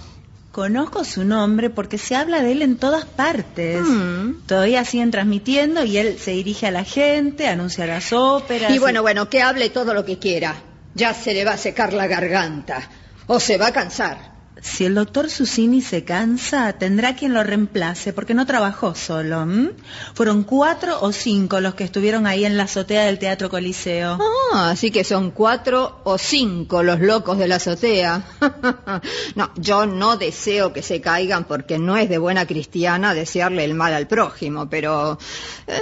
Conozco 0.52 1.04
su 1.04 1.24
nombre 1.24 1.70
porque 1.70 1.98
se 1.98 2.14
habla 2.14 2.40
de 2.40 2.52
él 2.52 2.62
en 2.62 2.76
todas 2.76 3.04
partes. 3.04 3.82
Mm. 3.82 4.46
Todavía 4.46 4.84
siguen 4.84 5.10
transmitiendo 5.10 5.84
y 5.84 5.98
él 5.98 6.18
se 6.18 6.30
dirige 6.30 6.68
a 6.68 6.70
la 6.70 6.84
gente, 6.84 7.48
anuncia 7.48 7.84
las 7.84 8.12
óperas. 8.12 8.72
Y 8.72 8.78
bueno, 8.78 9.02
bueno, 9.02 9.28
que 9.28 9.42
hable 9.42 9.70
todo 9.70 9.92
lo 9.92 10.04
que 10.04 10.18
quiera. 10.18 10.54
Ya 10.94 11.12
se 11.12 11.34
le 11.34 11.44
va 11.44 11.54
a 11.54 11.58
secar 11.58 11.92
la 11.92 12.06
garganta. 12.06 12.88
O 13.26 13.40
se 13.40 13.58
va 13.58 13.66
a 13.66 13.72
cansar. 13.72 14.35
Si 14.62 14.86
el 14.86 14.94
doctor 14.94 15.28
Susini 15.28 15.82
se 15.82 16.04
cansa, 16.04 16.72
tendrá 16.72 17.14
quien 17.14 17.34
lo 17.34 17.42
reemplace, 17.44 18.14
porque 18.14 18.32
no 18.32 18.46
trabajó 18.46 18.94
solo. 18.94 19.46
Fueron 20.14 20.44
cuatro 20.44 20.98
o 21.02 21.12
cinco 21.12 21.60
los 21.60 21.74
que 21.74 21.84
estuvieron 21.84 22.26
ahí 22.26 22.46
en 22.46 22.56
la 22.56 22.62
azotea 22.64 23.04
del 23.04 23.18
Teatro 23.18 23.50
Coliseo. 23.50 24.18
Ah, 24.54 24.70
así 24.70 24.90
que 24.90 25.04
son 25.04 25.30
cuatro 25.30 26.00
o 26.04 26.16
cinco 26.16 26.82
los 26.82 27.00
locos 27.00 27.36
de 27.38 27.48
la 27.48 27.56
azotea. 27.56 28.24
no, 29.34 29.50
yo 29.56 29.84
no 29.84 30.16
deseo 30.16 30.72
que 30.72 30.82
se 30.82 31.02
caigan 31.02 31.44
porque 31.44 31.78
no 31.78 31.96
es 31.98 32.08
de 32.08 32.16
buena 32.18 32.46
cristiana 32.46 33.12
desearle 33.12 33.64
el 33.64 33.74
mal 33.74 33.92
al 33.92 34.06
prójimo, 34.06 34.68
pero... 34.70 35.18
eh, 35.66 35.78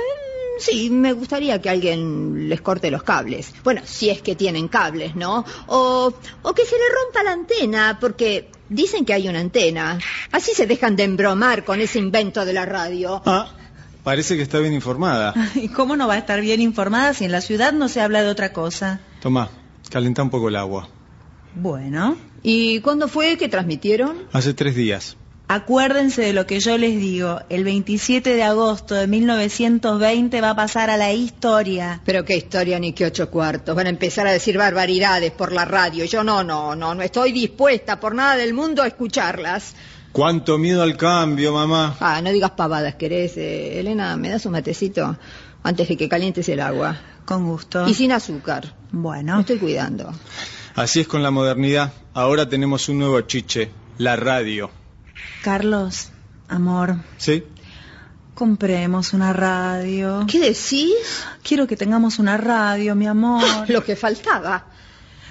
Sí, 0.56 0.88
me 0.88 1.12
gustaría 1.12 1.60
que 1.60 1.68
alguien 1.68 2.48
les 2.48 2.60
corte 2.60 2.88
los 2.88 3.02
cables. 3.02 3.52
Bueno, 3.64 3.82
si 3.84 4.08
es 4.08 4.22
que 4.22 4.36
tienen 4.36 4.68
cables, 4.68 5.16
¿no? 5.16 5.44
O, 5.66 6.14
o 6.42 6.54
que 6.54 6.64
se 6.64 6.76
le 6.78 6.84
rompa 6.94 7.24
la 7.24 7.32
antena, 7.32 7.98
porque 8.00 8.50
dicen 8.68 9.04
que 9.04 9.14
hay 9.14 9.28
una 9.28 9.40
antena. 9.40 9.98
Así 10.32 10.52
se 10.54 10.66
dejan 10.66 10.96
de 10.96 11.04
embromar 11.04 11.64
con 11.64 11.80
ese 11.80 11.98
invento 11.98 12.44
de 12.44 12.52
la 12.52 12.66
radio. 12.66 13.22
Ah, 13.26 13.52
parece 14.02 14.36
que 14.36 14.42
está 14.42 14.58
bien 14.58 14.72
informada. 14.72 15.34
¿Y 15.54 15.68
cómo 15.68 15.96
no 15.96 16.08
va 16.08 16.14
a 16.14 16.18
estar 16.18 16.40
bien 16.40 16.60
informada 16.60 17.14
si 17.14 17.24
en 17.24 17.32
la 17.32 17.40
ciudad 17.40 17.72
no 17.72 17.88
se 17.88 18.00
habla 18.00 18.22
de 18.22 18.28
otra 18.28 18.52
cosa? 18.52 19.00
Tomá, 19.20 19.50
calenta 19.90 20.22
un 20.22 20.30
poco 20.30 20.48
el 20.48 20.56
agua. 20.56 20.88
Bueno, 21.54 22.16
¿Y 22.46 22.80
cuándo 22.80 23.08
fue 23.08 23.38
que 23.38 23.48
transmitieron? 23.48 24.18
Hace 24.30 24.52
tres 24.52 24.76
días. 24.76 25.16
Acuérdense 25.48 26.22
de 26.22 26.32
lo 26.32 26.46
que 26.46 26.60
yo 26.60 26.78
les 26.78 26.98
digo. 26.98 27.40
El 27.48 27.64
27 27.64 28.34
de 28.34 28.42
agosto 28.42 28.94
de 28.94 29.06
1920 29.06 30.40
va 30.40 30.50
a 30.50 30.56
pasar 30.56 30.90
a 30.90 30.96
la 30.96 31.12
historia. 31.12 32.00
Pero 32.04 32.24
qué 32.24 32.36
historia 32.36 32.78
ni 32.78 32.92
qué 32.92 33.06
ocho 33.06 33.30
cuartos. 33.30 33.74
Van 33.74 33.86
a 33.86 33.90
empezar 33.90 34.26
a 34.26 34.32
decir 34.32 34.58
barbaridades 34.58 35.32
por 35.32 35.52
la 35.52 35.64
radio. 35.64 36.04
Yo 36.04 36.24
no, 36.24 36.44
no, 36.44 36.74
no, 36.74 36.94
no 36.94 37.02
estoy 37.02 37.32
dispuesta 37.32 38.00
por 38.00 38.14
nada 38.14 38.36
del 38.36 38.54
mundo 38.54 38.82
a 38.82 38.86
escucharlas. 38.86 39.74
¿Cuánto 40.12 40.58
miedo 40.58 40.82
al 40.82 40.96
cambio, 40.96 41.52
mamá? 41.52 41.96
Ah, 41.98 42.20
no 42.22 42.30
digas 42.30 42.52
pavadas, 42.52 42.94
¿querés? 42.94 43.36
Eh, 43.36 43.80
Elena, 43.80 44.16
¿me 44.16 44.28
das 44.28 44.46
un 44.46 44.52
matecito? 44.52 45.16
Antes 45.64 45.88
de 45.88 45.96
que 45.96 46.08
calientes 46.08 46.48
el 46.48 46.60
agua. 46.60 46.96
Con 47.24 47.46
gusto. 47.46 47.88
Y 47.88 47.94
sin 47.94 48.12
azúcar. 48.12 48.74
Bueno. 48.92 49.34
Me 49.34 49.40
estoy 49.40 49.58
cuidando. 49.58 50.12
Así 50.76 51.00
es 51.00 51.08
con 51.08 51.22
la 51.22 51.30
modernidad. 51.30 51.92
Ahora 52.12 52.48
tenemos 52.48 52.88
un 52.88 52.98
nuevo 52.98 53.20
chiche, 53.22 53.70
la 53.98 54.14
radio. 54.14 54.70
Carlos, 55.42 56.10
Amor, 56.48 56.96
¿Sí? 57.16 57.44
compremos 58.34 59.12
una 59.12 59.32
radio. 59.32 60.26
¿Qué 60.30 60.40
decís? 60.40 60.94
Quiero 61.42 61.66
que 61.66 61.76
tengamos 61.76 62.18
una 62.18 62.36
radio, 62.36 62.94
mi 62.94 63.06
amor. 63.06 63.42
Lo 63.68 63.84
que 63.84 63.96
faltaba. 63.96 64.66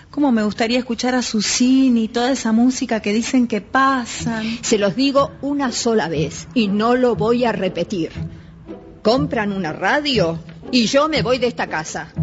Cómo 0.09 0.31
me 0.31 0.43
gustaría 0.43 0.77
escuchar 0.77 1.15
a 1.15 1.21
Susini 1.21 2.03
y 2.03 2.07
toda 2.07 2.31
esa 2.31 2.51
música 2.51 2.99
que 2.99 3.13
dicen 3.13 3.47
que 3.47 3.61
pasan. 3.61 4.59
Se 4.61 4.77
los 4.77 4.95
digo 4.95 5.31
una 5.41 5.71
sola 5.71 6.07
vez 6.07 6.47
y 6.53 6.67
no 6.67 6.95
lo 6.95 7.15
voy 7.15 7.45
a 7.45 7.51
repetir. 7.51 8.11
Compran 9.01 9.51
una 9.51 9.73
radio 9.73 10.39
y 10.71 10.85
yo 10.85 11.09
me 11.09 11.23
voy 11.23 11.39
de 11.39 11.47
esta 11.47 11.67
casa. 11.67 12.13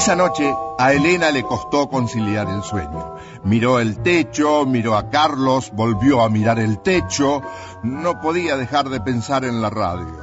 Esa 0.00 0.16
noche 0.16 0.56
a 0.78 0.94
Elena 0.94 1.30
le 1.30 1.42
costó 1.42 1.90
conciliar 1.90 2.48
el 2.48 2.62
sueño. 2.62 3.16
Miró 3.44 3.80
el 3.80 4.02
techo, 4.02 4.64
miró 4.64 4.96
a 4.96 5.10
Carlos, 5.10 5.72
volvió 5.74 6.22
a 6.22 6.30
mirar 6.30 6.58
el 6.58 6.78
techo. 6.80 7.42
No 7.82 8.18
podía 8.18 8.56
dejar 8.56 8.88
de 8.88 9.02
pensar 9.02 9.44
en 9.44 9.60
la 9.60 9.68
radio. 9.68 10.16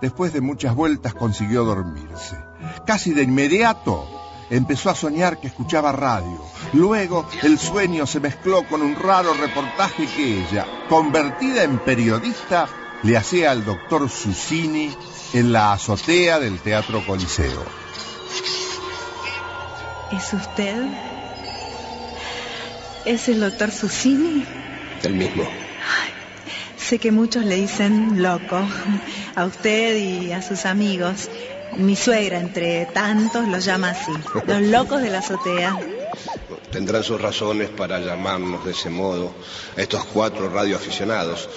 Después 0.00 0.32
de 0.32 0.40
muchas 0.40 0.76
vueltas 0.76 1.14
consiguió 1.14 1.64
dormirse. 1.64 2.38
Casi 2.86 3.12
de 3.12 3.24
inmediato 3.24 4.06
empezó 4.50 4.90
a 4.90 4.94
soñar 4.94 5.40
que 5.40 5.48
escuchaba 5.48 5.90
radio. 5.90 6.38
Luego 6.72 7.26
el 7.42 7.58
sueño 7.58 8.06
se 8.06 8.20
mezcló 8.20 8.62
con 8.68 8.82
un 8.82 8.94
raro 8.94 9.34
reportaje 9.34 10.06
que 10.06 10.44
ella, 10.44 10.64
convertida 10.88 11.64
en 11.64 11.80
periodista, 11.80 12.68
le 13.02 13.16
hacía 13.16 13.50
al 13.50 13.64
doctor 13.64 14.08
Susini 14.08 14.94
en 15.32 15.52
la 15.52 15.72
azotea 15.72 16.38
del 16.38 16.60
Teatro 16.60 17.04
Coliseo. 17.04 17.79
¿Es 20.12 20.32
usted? 20.32 20.86
¿Es 23.04 23.28
el 23.28 23.40
doctor 23.40 23.70
Susini? 23.70 24.44
El 25.02 25.14
mismo. 25.14 25.48
Sé 26.76 26.98
que 26.98 27.12
muchos 27.12 27.44
le 27.44 27.54
dicen 27.54 28.20
loco. 28.20 28.66
A 29.36 29.44
usted 29.44 29.96
y 29.96 30.32
a 30.32 30.42
sus 30.42 30.66
amigos. 30.66 31.28
Mi 31.76 31.94
suegra, 31.94 32.40
entre 32.40 32.86
tantos, 32.86 33.46
los 33.46 33.64
llama 33.64 33.90
así. 33.90 34.12
Los 34.46 34.62
locos 34.62 35.00
de 35.00 35.10
la 35.10 35.18
azotea. 35.18 35.78
Tendrán 36.72 37.04
sus 37.04 37.20
razones 37.20 37.68
para 37.68 38.00
llamarnos 38.00 38.64
de 38.64 38.72
ese 38.72 38.90
modo 38.90 39.32
a 39.76 39.80
estos 39.80 40.04
cuatro 40.06 40.48
radioaficionados, 40.48 41.48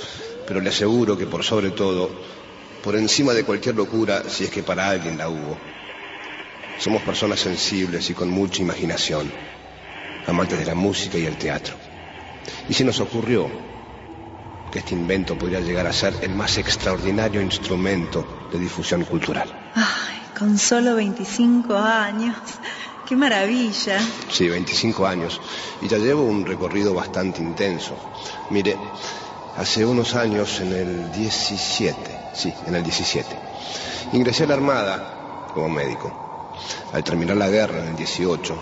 pero 0.47 0.61
le 0.61 0.69
aseguro 0.69 1.17
que 1.17 1.25
por 1.25 1.43
sobre 1.43 1.71
todo, 1.71 2.11
por 2.83 2.95
encima 2.95 3.33
de 3.33 3.43
cualquier 3.43 3.75
locura, 3.75 4.23
si 4.29 4.43
es 4.43 4.51
que 4.51 4.61
para 4.61 4.89
alguien 4.89 5.17
la 5.17 5.29
hubo, 5.29 5.57
somos 6.77 7.01
personas 7.03 7.39
sensibles 7.39 8.09
y 8.09 8.13
con 8.13 8.29
mucha 8.29 8.61
imaginación, 8.61 9.31
amantes 10.27 10.59
de 10.59 10.65
la 10.65 10.75
música 10.75 11.17
y 11.17 11.25
el 11.25 11.37
teatro. 11.37 11.75
Y 12.67 12.73
se 12.73 12.83
nos 12.83 12.99
ocurrió 12.99 13.49
que 14.71 14.79
este 14.79 14.95
invento 14.95 15.37
podría 15.37 15.59
llegar 15.59 15.85
a 15.85 15.93
ser 15.93 16.15
el 16.21 16.33
más 16.33 16.57
extraordinario 16.57 17.41
instrumento 17.41 18.47
de 18.51 18.57
difusión 18.57 19.05
cultural. 19.05 19.71
Ay, 19.75 20.17
con 20.37 20.57
solo 20.57 20.95
25 20.95 21.75
años. 21.75 22.35
¡Qué 23.05 23.15
maravilla! 23.15 23.99
Sí, 24.31 24.49
25 24.49 25.05
años. 25.05 25.39
Y 25.81 25.87
ya 25.87 25.97
llevo 25.97 26.23
un 26.23 26.45
recorrido 26.45 26.93
bastante 26.93 27.41
intenso. 27.41 27.95
Mire, 28.49 28.93
hace 29.57 29.85
unos 29.85 30.15
años, 30.15 30.59
en 30.61 30.73
el 30.73 31.11
17, 31.11 32.29
sí, 32.33 32.53
en 32.65 32.75
el 32.75 32.83
17, 32.83 33.37
ingresé 34.13 34.45
a 34.45 34.47
la 34.47 34.53
Armada 34.55 35.47
como 35.53 35.69
médico. 35.69 36.22
Al 36.91 37.03
terminar 37.03 37.37
la 37.37 37.49
guerra 37.49 37.79
en 37.79 37.87
el 37.89 37.95
18, 37.95 38.55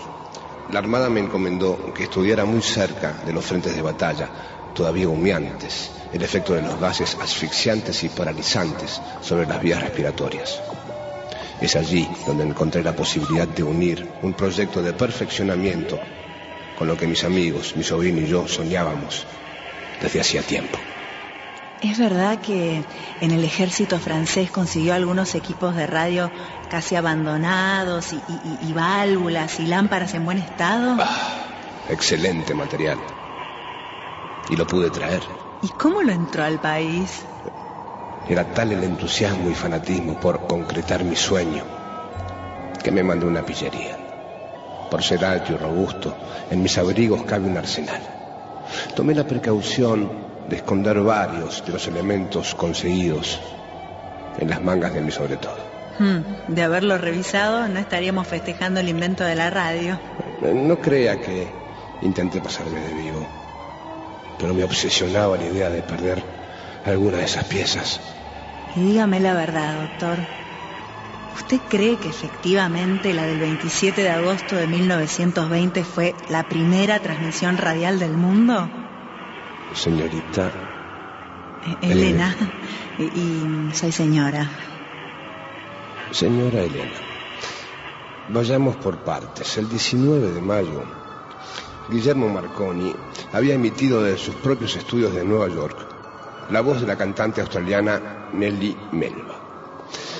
la 0.70 0.78
Armada 0.78 1.10
me 1.10 1.20
encomendó 1.20 1.92
que 1.92 2.04
estudiara 2.04 2.44
muy 2.44 2.62
cerca 2.62 3.12
de 3.24 3.32
los 3.32 3.44
frentes 3.44 3.74
de 3.74 3.82
batalla, 3.82 4.30
todavía 4.72 5.08
humeantes, 5.08 5.90
el 6.12 6.22
efecto 6.22 6.54
de 6.54 6.62
los 6.62 6.80
gases 6.80 7.16
asfixiantes 7.20 8.02
y 8.04 8.08
paralizantes 8.08 9.00
sobre 9.20 9.46
las 9.46 9.60
vías 9.60 9.82
respiratorias. 9.82 10.60
Es 11.60 11.76
allí 11.76 12.08
donde 12.26 12.44
encontré 12.44 12.82
la 12.82 12.96
posibilidad 12.96 13.46
de 13.46 13.62
unir 13.62 14.14
un 14.22 14.34
proyecto 14.34 14.82
de 14.82 14.92
perfeccionamiento 14.92 16.00
con 16.74 16.88
lo 16.88 16.96
que 16.96 17.06
mis 17.06 17.24
amigos, 17.24 17.76
mi 17.76 17.84
sobrino 17.84 18.20
y 18.20 18.26
yo 18.26 18.48
soñábamos 18.48 19.26
desde 20.00 20.20
hacía 20.20 20.42
tiempo. 20.42 20.91
¿Es 21.82 21.98
verdad 21.98 22.40
que 22.40 22.84
en 23.20 23.30
el 23.32 23.42
ejército 23.44 23.98
francés 23.98 24.50
consiguió 24.52 24.94
algunos 24.94 25.34
equipos 25.34 25.74
de 25.74 25.86
radio 25.86 26.30
casi 26.68 26.94
abandonados 26.94 28.12
y, 28.12 28.22
y- 28.28 28.58
y 28.60 28.72
válvulas 28.72 29.58
y 29.58 29.66
lámparas 29.66 30.14
en 30.14 30.24
buen 30.24 30.38
estado? 30.38 30.96
Excelente 31.88 32.54
material. 32.54 33.00
Y 34.48 34.54
lo 34.56 34.66
pude 34.66 34.90
traer. 34.90 35.28
¿Y 35.60 35.70
cómo 35.70 36.02
lo 36.02 36.12
entró 36.12 36.44
al 36.44 36.60
país? 36.60 37.24
Era 38.26 38.44
tal 38.44 38.70
el 38.72 38.84
entusiasmo 38.84 39.50
y 39.50 39.54
fanatismo 39.54 40.14
por 40.20 40.46
concretar 40.46 41.02
mi 41.02 41.16
sueño 41.16 41.64
que 42.82 42.92
me 42.92 43.02
mandé 43.02 43.26
una 43.26 43.42
pillería. 43.42 43.98
Por 44.88 45.02
ser 45.02 45.24
alto 45.24 45.52
y 45.52 45.56
robusto, 45.56 46.16
en 46.50 46.62
mis 46.62 46.78
abrigos 46.78 47.24
cabe 47.24 47.48
un 47.48 47.56
arsenal. 47.56 48.02
Tomé 48.94 49.14
la 49.14 49.24
precaución 49.24 50.31
de 50.48 50.56
esconder 50.56 51.00
varios 51.00 51.64
de 51.64 51.72
los 51.72 51.86
elementos 51.86 52.54
conseguidos 52.54 53.40
en 54.38 54.48
las 54.48 54.62
mangas 54.62 54.94
de 54.94 55.00
mi 55.00 55.10
sobre 55.10 55.36
todo. 55.36 55.72
Hmm, 55.98 56.20
de 56.48 56.62
haberlo 56.62 56.98
revisado, 56.98 57.68
no 57.68 57.78
estaríamos 57.78 58.26
festejando 58.26 58.80
el 58.80 58.88
invento 58.88 59.24
de 59.24 59.34
la 59.34 59.50
radio. 59.50 59.98
Eh, 60.42 60.52
No 60.54 60.78
crea 60.78 61.20
que 61.20 61.48
intenté 62.00 62.40
pasarme 62.40 62.80
de 62.80 62.94
vivo, 62.94 63.26
pero 64.38 64.54
me 64.54 64.64
obsesionaba 64.64 65.36
la 65.36 65.44
idea 65.44 65.70
de 65.70 65.82
perder 65.82 66.22
alguna 66.84 67.18
de 67.18 67.24
esas 67.24 67.44
piezas. 67.44 68.00
Y 68.74 68.80
dígame 68.80 69.20
la 69.20 69.34
verdad, 69.34 69.82
doctor. 69.82 70.18
¿Usted 71.34 71.60
cree 71.68 71.96
que 71.96 72.08
efectivamente 72.08 73.12
la 73.12 73.26
del 73.26 73.38
27 73.38 74.02
de 74.02 74.10
agosto 74.10 74.56
de 74.56 74.66
1920 74.66 75.84
fue 75.84 76.14
la 76.28 76.42
primera 76.44 76.98
transmisión 77.00 77.58
radial 77.58 77.98
del 77.98 78.12
mundo? 78.12 78.68
Señorita, 79.74 80.50
Eh, 81.64 81.76
Elena. 81.92 82.34
Y, 82.98 83.04
y 83.04 83.70
soy 83.74 83.92
señora. 83.92 84.48
señora 86.10 86.60
Elena, 86.60 86.98
vayamos 88.28 88.76
por 88.76 88.98
partes. 88.98 89.56
El 89.58 89.68
19 89.68 90.32
de 90.32 90.40
mayo, 90.40 90.82
Guillermo 91.88 92.28
Marconi 92.28 92.94
había 93.32 93.54
emitido 93.54 94.02
de 94.02 94.18
sus 94.18 94.34
propios 94.36 94.76
estudios 94.76 95.14
de 95.14 95.24
Nueva 95.24 95.48
York 95.48 95.76
la 96.50 96.60
voz 96.60 96.80
de 96.80 96.86
la 96.86 96.96
cantante 96.96 97.40
australiana 97.40 98.28
Nelly 98.34 98.76
Melba. 98.92 99.36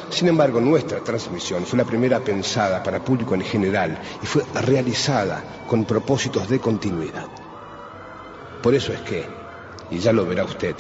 Sin 0.09 0.29
embargo, 0.29 0.61
nuestra 0.61 1.01
transmisión 1.01 1.65
fue 1.67 1.79
la 1.79 1.85
primera 1.85 2.21
pensada 2.21 2.83
para 2.83 3.01
público 3.05 3.35
en 3.35 3.43
general 3.43 3.99
y 4.23 4.27
fue 4.27 4.45
realizada 4.63 5.43
con 5.67 5.85
propósitos 5.85 6.49
de 6.49 6.61
continuidad. 6.61 7.27
Por 8.63 8.75
eso 8.75 8.93
es 8.93 9.01
que, 9.01 9.42
y 9.93 9.99
ya 9.99 10.13
lo 10.13 10.27
verá 10.27 10.45
usted, 10.45 10.75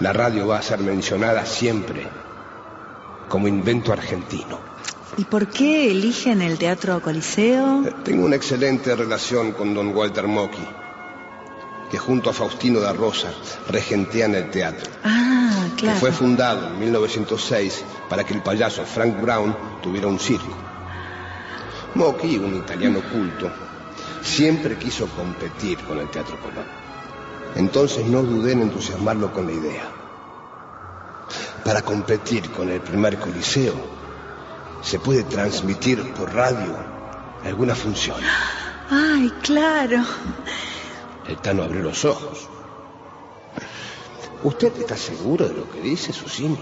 la 0.00 0.12
radio 0.12 0.46
va 0.48 0.58
a 0.58 0.62
ser 0.62 0.80
mencionada 0.80 1.46
siempre 1.46 2.06
como 3.28 3.46
invento 3.48 3.92
argentino. 3.92 4.58
¿Y 5.16 5.24
por 5.24 5.46
qué 5.48 5.90
eligen 5.90 6.42
el 6.42 6.58
Teatro 6.58 7.00
Coliseo? 7.00 7.84
Tengo 8.04 8.24
una 8.26 8.36
excelente 8.36 8.94
relación 8.96 9.52
con 9.52 9.74
don 9.74 9.94
Walter 9.96 10.26
Mocky, 10.26 10.66
que 11.90 11.98
junto 11.98 12.30
a 12.30 12.32
Faustino 12.32 12.80
da 12.80 12.92
Rosa 12.92 13.28
regentean 13.68 14.34
el 14.34 14.50
teatro, 14.50 14.90
Ah, 15.04 15.66
que 15.76 15.82
claro. 15.82 15.98
fue 16.00 16.12
fundado 16.12 16.68
en 16.68 16.78
1906 16.80 17.84
para 18.08 18.24
que 18.24 18.34
el 18.34 18.42
payaso 18.42 18.84
Frank 18.84 19.20
Brown 19.20 19.54
tuviera 19.82 20.06
un 20.08 20.18
circo. 20.18 20.56
Mocky, 21.94 22.36
un 22.38 22.54
italiano 22.56 23.00
culto, 23.12 23.50
siempre 24.22 24.76
quiso 24.76 25.06
competir 25.08 25.78
con 25.78 25.98
el 25.98 26.08
Teatro 26.08 26.38
Colón. 26.40 26.64
Entonces 27.56 28.06
no 28.06 28.22
dudé 28.22 28.52
en 28.52 28.62
entusiasmarlo 28.62 29.32
con 29.32 29.46
la 29.46 29.52
idea. 29.52 29.90
Para 31.64 31.82
competir 31.82 32.50
con 32.50 32.70
el 32.70 32.80
primer 32.80 33.18
coliseo, 33.18 33.74
se 34.82 34.98
puede 34.98 35.24
transmitir 35.24 36.12
por 36.14 36.34
radio 36.34 36.76
alguna 37.44 37.74
función. 37.74 38.16
Ay, 38.90 39.30
claro. 39.42 40.04
El 41.28 41.36
Tano 41.38 41.62
abrió 41.62 41.82
los 41.82 42.04
ojos. 42.04 42.48
¿Usted 44.42 44.74
está 44.78 44.96
seguro 44.96 45.46
de 45.48 45.54
lo 45.54 45.70
que 45.70 45.80
dice, 45.80 46.12
Susini? 46.12 46.58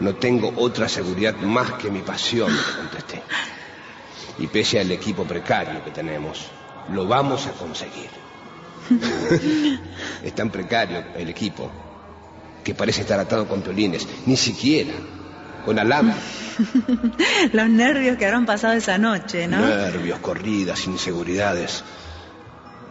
No 0.00 0.14
tengo 0.16 0.52
otra 0.56 0.88
seguridad 0.88 1.36
más 1.36 1.72
que 1.72 1.90
mi 1.90 2.00
pasión, 2.00 2.54
le 2.54 2.76
contesté. 2.76 3.22
Y 4.38 4.46
pese 4.46 4.80
al 4.80 4.90
equipo 4.90 5.24
precario 5.24 5.84
que 5.84 5.90
tenemos, 5.90 6.46
lo 6.92 7.06
vamos 7.06 7.46
a 7.46 7.52
conseguir. 7.52 8.25
es 10.22 10.34
tan 10.34 10.50
precario 10.50 11.04
el 11.16 11.28
equipo 11.28 11.70
que 12.64 12.74
parece 12.74 13.02
estar 13.02 13.20
atado 13.20 13.46
con 13.46 13.62
piolines, 13.62 14.06
ni 14.26 14.36
siquiera 14.36 14.92
con 15.64 15.78
alambre. 15.78 16.16
Los 17.52 17.68
nervios 17.68 18.16
que 18.16 18.26
habrán 18.26 18.46
pasado 18.46 18.74
esa 18.74 18.98
noche, 18.98 19.46
¿no? 19.48 19.58
Nervios, 19.60 20.20
corridas, 20.20 20.86
inseguridades. 20.86 21.84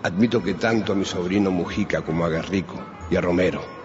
Admito 0.04 0.44
que 0.44 0.54
tanto 0.54 0.94
a 0.94 0.96
mi 0.96 1.06
sobrino 1.06 1.52
Mujica 1.52 2.02
como 2.02 2.26
a 2.26 2.30
Guerrico 2.30 2.80
y 3.10 3.16
a 3.16 3.22
Romero 3.22 3.76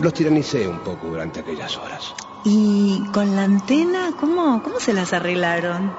los 0.00 0.12
tiranicé 0.14 0.66
un 0.68 0.78
poco 0.80 1.08
durante 1.08 1.40
aquellas 1.40 1.76
horas. 1.76 2.14
¿Y 2.44 3.02
con 3.12 3.34
la 3.34 3.44
antena 3.44 4.12
cómo, 4.18 4.62
cómo 4.62 4.80
se 4.80 4.92
las 4.92 5.12
arreglaron? 5.12 5.92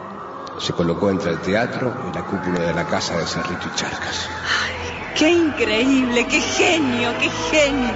Se 0.59 0.73
colocó 0.73 1.09
entre 1.09 1.31
el 1.31 1.39
teatro 1.39 1.93
y 2.09 2.15
la 2.15 2.23
cúpula 2.23 2.59
de 2.59 2.73
la 2.73 2.85
casa 2.85 3.17
de 3.17 3.25
Cerrito 3.25 3.67
y 3.71 3.75
Charcas. 3.75 4.29
¡Qué 5.15 5.31
increíble! 5.31 6.25
¡Qué 6.27 6.39
genio! 6.39 7.13
¡Qué 7.19 7.29
genio! 7.51 7.93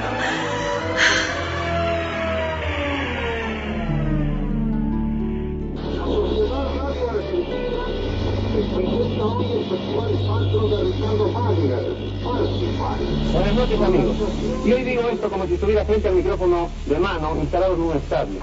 Buenas 13.31 13.55
noches 13.55 13.81
amigos. 13.81 14.15
Y 14.65 14.73
hoy 14.73 14.83
digo 14.83 15.09
esto 15.09 15.29
como 15.29 15.45
si 15.45 15.53
estuviera 15.55 15.85
frente 15.85 16.07
al 16.07 16.15
micrófono 16.15 16.69
de 16.85 16.99
mano 16.99 17.35
instalado 17.35 17.73
en 17.75 17.81
un 17.81 17.97
estadio. 17.97 18.39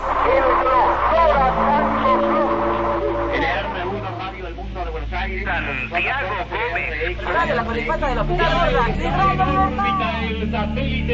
Santiago 5.45 6.47
Gómez. 6.51 7.17
Radio 7.25 7.55
La 7.55 7.65
Colipata 7.65 8.09
del 8.09 8.19
Hospital 8.19 8.77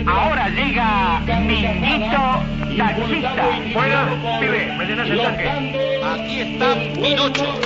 Ahora 0.08 0.48
llega 0.48 1.20
Minito 1.40 2.42
Taxista. 2.76 3.46
Bueno, 3.72 4.40
pibe, 4.40 4.74
me 4.76 4.84
llenas 4.84 5.08
el 5.08 5.22
tanque. 5.22 6.00
Aquí 6.04 6.40
está 6.40 6.74
Pinocho. 6.94 7.60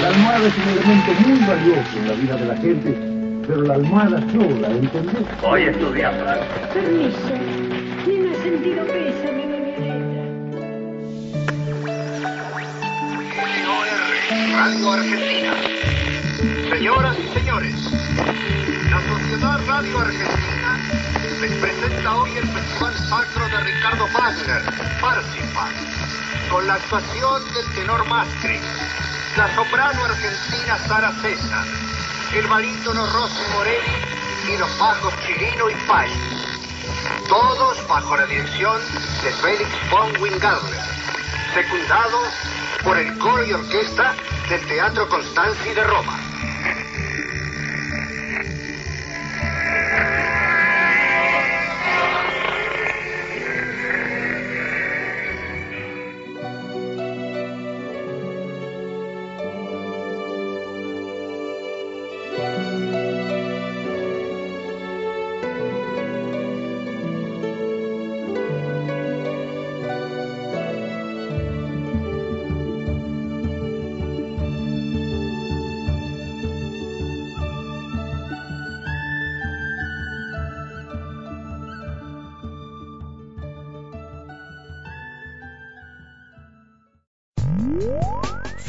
La 0.00 0.08
almohada 0.08 0.46
es 0.46 0.56
un 0.56 0.68
elemento 0.68 1.12
muy 1.20 1.38
valioso 1.46 1.98
en 1.98 2.08
la 2.08 2.14
vida 2.14 2.36
de 2.36 2.46
la 2.46 2.56
gente, 2.56 2.90
pero 3.46 3.62
la 3.62 3.74
almohada 3.74 4.20
sola, 4.32 4.68
¿entendés? 4.68 5.40
Voy 5.42 5.62
a 5.62 5.70
estudiar. 5.70 6.14
Permiso. 6.72 7.18
Tiene 8.04 8.34
sentido 8.36 8.84
pésame, 8.84 9.43
Radio 14.34 14.92
Argentina. 14.92 15.54
Señoras 16.68 17.16
y 17.20 17.28
señores, 17.34 17.74
la 18.90 19.00
Sociedad 19.06 19.60
Radio 19.64 20.00
Argentina 20.00 20.80
les 21.40 21.52
presenta 21.58 22.16
hoy 22.16 22.36
el 22.38 22.48
Festival 22.48 22.94
Sacro 23.08 23.48
de 23.48 23.60
Ricardo 23.60 24.08
Wagner, 24.12 24.62
Parsifal, 25.00 25.72
con 26.50 26.66
la 26.66 26.74
actuación 26.74 27.44
del 27.54 27.74
tenor 27.76 28.04
Mastri, 28.08 28.58
la 29.36 29.54
soprano 29.54 30.04
argentina 30.04 30.78
Sara 30.88 31.12
César, 31.22 31.66
el 32.34 32.46
barítono 32.48 33.06
Rossi 33.06 33.42
Morelli 33.52 34.52
y 34.52 34.58
los 34.58 34.78
bajos 34.80 35.14
Chirino 35.24 35.70
y 35.70 35.74
Pay. 35.86 36.10
Todos 37.28 37.86
bajo 37.86 38.16
la 38.16 38.26
dirección 38.26 38.80
de 39.22 39.30
Félix 39.30 39.70
von 39.92 40.20
Wingarler, 40.20 40.82
secundados 41.54 42.28
por 42.84 42.98
el 42.98 43.18
coro 43.18 43.44
y 43.46 43.52
orquesta 43.52 44.14
del 44.48 44.60
Teatro 44.66 45.08
Constanzi 45.08 45.70
de 45.70 45.84
Roma. 45.84 46.33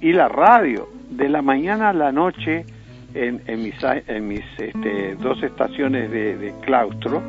y 0.01 0.13
la 0.13 0.29
radio 0.29 0.89
de 1.11 1.29
la 1.29 1.43
mañana 1.43 1.89
a 1.89 1.93
la 1.93 2.13
noche 2.13 2.65
en, 3.17 3.43
en 3.47 3.63
mis, 3.63 3.75
en 3.83 4.29
mis 4.29 4.45
este, 4.59 5.15
dos 5.17 5.43
estaciones 5.43 6.11
de, 6.11 6.37
de 6.37 6.55
claustro 6.63 7.23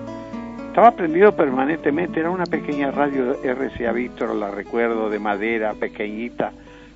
estaba 0.67 0.91
prendido 0.91 1.35
permanentemente 1.35 2.19
era 2.19 2.29
una 2.29 2.45
pequeña 2.45 2.91
radio 2.91 3.35
RCA 3.43 3.91
Víctor 3.93 4.35
la 4.35 4.51
recuerdo 4.51 5.09
de 5.09 5.17
madera 5.19 5.73
pequeñita 5.73 6.51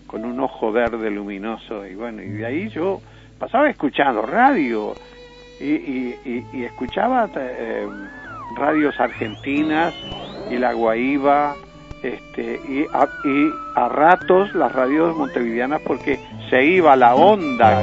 con 0.07 0.25
un 0.25 0.39
ojo 0.39 0.71
verde 0.71 1.09
luminoso 1.09 1.85
y 1.87 1.95
bueno 1.95 2.21
y 2.21 2.29
de 2.29 2.45
ahí 2.45 2.69
yo 2.69 3.01
pasaba 3.39 3.69
escuchando 3.69 4.21
radio 4.21 4.93
y, 5.59 5.65
y, 5.71 6.15
y- 6.25 6.45
y 6.59 6.63
escuchaba 6.63 7.29
eh, 7.35 7.87
radios 8.57 8.99
argentinas 8.99 9.93
y 10.51 10.57
la 10.57 10.73
Guaíba 10.73 11.55
este, 12.03 12.59
y, 12.67 12.85
a, 12.93 13.07
y 13.23 13.49
a 13.75 13.87
ratos 13.89 14.53
las 14.55 14.71
radios 14.73 15.15
montevideanas 15.15 15.81
porque 15.81 16.19
se 16.49 16.65
iba 16.65 16.95
la 16.95 17.13
onda. 17.15 17.79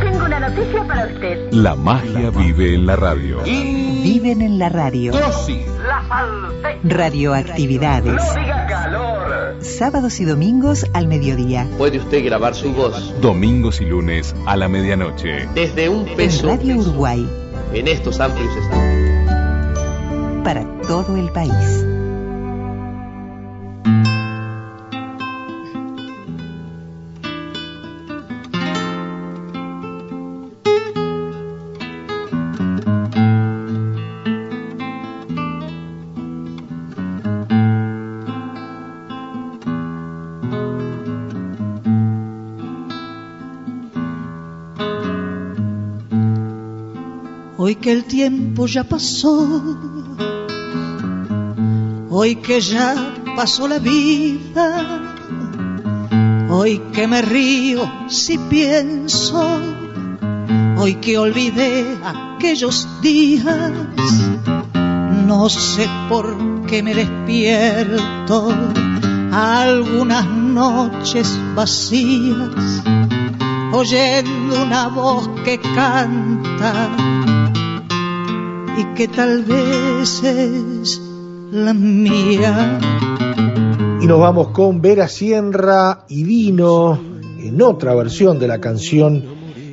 Tengo 0.00 0.24
una 0.26 0.40
noticia 0.40 0.84
para 0.86 1.06
usted. 1.06 1.52
La 1.52 1.76
magia 1.76 2.30
vive 2.30 2.74
en 2.74 2.86
la 2.86 2.96
radio. 2.96 3.40
Viven 3.44 4.42
en 4.42 4.58
la 4.58 4.68
radio. 4.68 5.12
Radioactividades. 6.82 8.20
Sábados 9.62 10.18
y 10.20 10.24
domingos 10.24 10.86
al 10.92 11.06
mediodía. 11.06 11.68
Puede 11.78 11.98
usted 11.98 12.24
grabar 12.24 12.54
su 12.54 12.72
voz 12.72 13.14
Domingos 13.20 13.80
y 13.80 13.84
lunes 13.84 14.34
a 14.46 14.56
la 14.56 14.68
medianoche. 14.68 15.46
desde 15.54 15.88
un 15.88 16.08
En 16.08 16.16
peso 16.16 16.48
Radio 16.48 16.76
Uruguay. 16.78 17.26
en 17.72 17.88
estos 17.88 18.18
amplios 18.20 18.50
estudios. 18.56 20.42
Para 20.44 20.64
todo 20.88 21.16
el 21.16 21.30
país. 21.30 21.86
Hoy 47.92 47.98
que 47.98 48.04
el 48.04 48.04
tiempo 48.04 48.66
ya 48.66 48.84
pasó, 48.84 49.62
hoy 52.08 52.36
que 52.36 52.58
ya 52.58 52.94
pasó 53.36 53.68
la 53.68 53.78
vida, 53.78 55.12
hoy 56.48 56.80
que 56.94 57.06
me 57.06 57.20
río 57.20 57.82
si 58.08 58.38
pienso, 58.38 59.60
hoy 60.78 60.94
que 61.02 61.18
olvidé 61.18 61.98
aquellos 62.02 62.88
días, 63.02 63.72
no 65.26 65.50
sé 65.50 65.86
por 66.08 66.64
qué 66.66 66.82
me 66.82 66.94
despierto 66.94 68.54
algunas 69.32 70.26
noches 70.26 71.38
vacías, 71.54 72.82
oyendo 73.70 74.62
una 74.62 74.88
voz 74.88 75.28
que 75.44 75.60
canta 75.60 76.88
y 78.76 78.84
que 78.94 79.08
tal 79.08 79.44
vez 79.44 80.22
es 80.22 81.00
la 81.52 81.74
mía. 81.74 82.78
Y 84.00 84.06
nos 84.06 84.18
vamos 84.18 84.48
con 84.48 84.80
Vera 84.80 85.08
Sierra 85.08 86.04
y 86.08 86.24
Vino 86.24 86.98
en 87.38 87.60
otra 87.60 87.94
versión 87.94 88.38
de 88.38 88.48
la 88.48 88.60
canción 88.60 89.22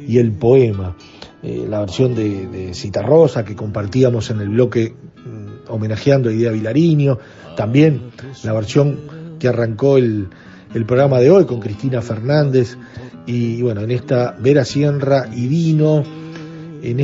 y 0.08 0.18
el 0.18 0.34
poema. 0.34 0.96
Eh, 1.42 1.66
la 1.70 1.80
versión 1.80 2.16
de, 2.16 2.48
de 2.48 2.74
Cita 2.74 3.02
Rosa 3.02 3.46
que 3.46 3.56
compartíamos 3.56 4.30
en 4.30 4.42
el 4.42 4.50
bloque 4.50 4.94
mm, 4.94 5.72
homenajeando 5.72 6.30
a 6.30 6.34
Idea 6.34 6.52
Vilariño. 6.52 7.18
También 7.56 8.12
la 8.44 8.54
versión 8.54 9.00
que 9.40 9.48
arrancó 9.48 9.98
el, 9.98 10.30
programa 10.86 11.20
de 11.20 11.32
hoy 11.32 11.46
con 11.46 11.60
Cristina 11.60 12.02
Fernández. 12.02 12.78
Y, 13.26 13.62
bueno, 13.62 13.82
en 13.82 13.92
esta 13.92 14.36
Vera 14.40 14.66
Sierra 14.66 15.28
y 15.34 15.48
Vino, 15.48 16.04
en 16.82 17.00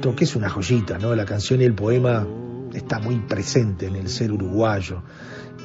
que 0.00 0.24
es 0.24 0.36
una 0.36 0.48
joyita, 0.48 0.98
¿no? 0.98 1.14
La 1.14 1.24
canción 1.24 1.60
y 1.60 1.64
el 1.64 1.74
poema 1.74 2.26
está 2.72 2.98
muy 2.98 3.18
presente 3.20 3.86
en 3.86 3.96
el 3.96 4.08
ser 4.08 4.32
uruguayo. 4.32 5.02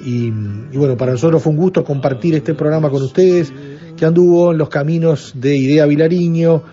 Y, 0.03 0.27
y, 0.27 0.77
bueno, 0.77 0.97
para 0.97 1.11
nosotros 1.11 1.43
fue 1.43 1.51
un 1.51 1.57
gusto 1.57 1.83
compartir 1.83 2.33
este 2.35 2.53
programa 2.53 2.89
con 2.89 3.03
ustedes, 3.03 3.53
que 3.95 4.05
anduvo 4.05 4.51
en 4.51 4.57
los 4.57 4.69
caminos 4.69 5.33
de 5.35 5.55
Idea 5.55 5.85
Vilariño, 5.85 6.63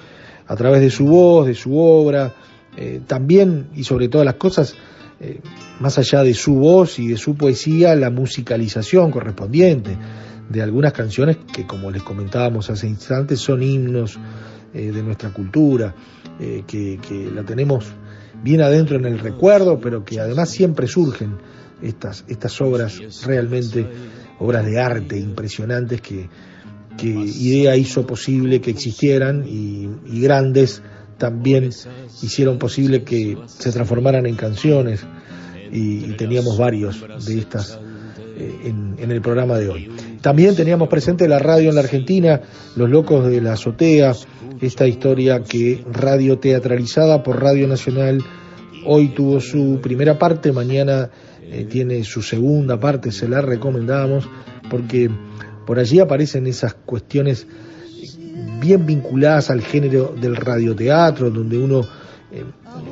a 0.46 0.56
través 0.56 0.80
de 0.80 0.90
su 0.90 1.06
voz, 1.06 1.46
de 1.46 1.54
su 1.54 1.76
obra, 1.76 2.34
eh, 2.76 3.00
también 3.06 3.68
y 3.74 3.84
sobre 3.84 4.08
todas 4.08 4.24
las 4.24 4.36
cosas, 4.36 4.74
eh, 5.20 5.40
más 5.80 5.98
allá 5.98 6.22
de 6.22 6.32
su 6.32 6.54
voz 6.54 6.98
y 6.98 7.08
de 7.08 7.16
su 7.16 7.34
poesía, 7.34 7.94
la 7.96 8.10
musicalización 8.10 9.10
correspondiente 9.10 9.96
de 10.48 10.62
algunas 10.62 10.92
canciones 10.92 11.36
que, 11.52 11.66
como 11.66 11.90
les 11.90 12.02
comentábamos 12.02 12.70
hace 12.70 12.86
instantes, 12.86 13.40
son 13.40 13.62
himnos 13.62 14.18
eh, 14.72 14.90
de 14.92 15.02
nuestra 15.02 15.30
cultura, 15.30 15.94
que, 16.38 16.98
que 16.98 17.30
la 17.34 17.42
tenemos 17.42 17.84
bien 18.42 18.60
adentro 18.60 18.96
en 18.96 19.06
el 19.06 19.18
recuerdo, 19.18 19.80
pero 19.80 20.04
que 20.04 20.20
además 20.20 20.50
siempre 20.50 20.86
surgen 20.86 21.36
estas, 21.82 22.24
estas 22.28 22.60
obras 22.60 23.00
realmente, 23.24 23.86
obras 24.38 24.64
de 24.66 24.80
arte 24.80 25.18
impresionantes 25.18 26.00
que, 26.00 26.28
que 26.96 27.08
IDEA 27.08 27.76
hizo 27.76 28.06
posible 28.06 28.60
que 28.60 28.70
existieran 28.70 29.44
y, 29.46 29.88
y, 30.06 30.20
grandes 30.20 30.82
también 31.16 31.70
hicieron 32.22 32.58
posible 32.58 33.02
que 33.02 33.36
se 33.46 33.72
transformaran 33.72 34.26
en 34.26 34.36
canciones 34.36 35.04
y, 35.72 36.04
y 36.04 36.16
teníamos 36.16 36.58
varios 36.58 37.04
de 37.26 37.38
estas 37.38 37.78
eh, 38.36 38.60
en, 38.64 38.96
en, 38.98 39.10
el 39.10 39.20
programa 39.20 39.58
de 39.58 39.68
hoy. 39.68 39.90
También 40.20 40.54
teníamos 40.54 40.88
presente 40.88 41.28
la 41.28 41.38
radio 41.38 41.68
en 41.68 41.74
la 41.74 41.80
Argentina, 41.80 42.40
Los 42.76 42.88
Locos 42.88 43.28
de 43.28 43.40
la 43.40 43.54
Azotea, 43.54 44.12
esta 44.60 44.86
historia 44.86 45.42
que 45.42 45.84
radio 45.90 46.38
teatralizada 46.38 47.22
por 47.22 47.40
Radio 47.42 47.68
Nacional 47.68 48.22
hoy 48.84 49.08
tuvo 49.08 49.40
su 49.40 49.78
primera 49.82 50.18
parte, 50.18 50.52
mañana 50.52 51.10
eh, 51.42 51.66
tiene 51.68 52.02
su 52.04 52.22
segunda 52.22 52.78
parte, 52.78 53.12
se 53.12 53.28
la 53.28 53.40
recomendamos 53.40 54.28
porque 54.70 55.10
por 55.66 55.78
allí 55.78 56.00
aparecen 56.00 56.46
esas 56.46 56.74
cuestiones 56.74 57.46
bien 58.60 58.86
vinculadas 58.86 59.50
al 59.50 59.62
género 59.62 60.14
del 60.20 60.36
radioteatro, 60.36 61.30
donde 61.30 61.58
uno 61.58 61.86
eh, 62.32 62.44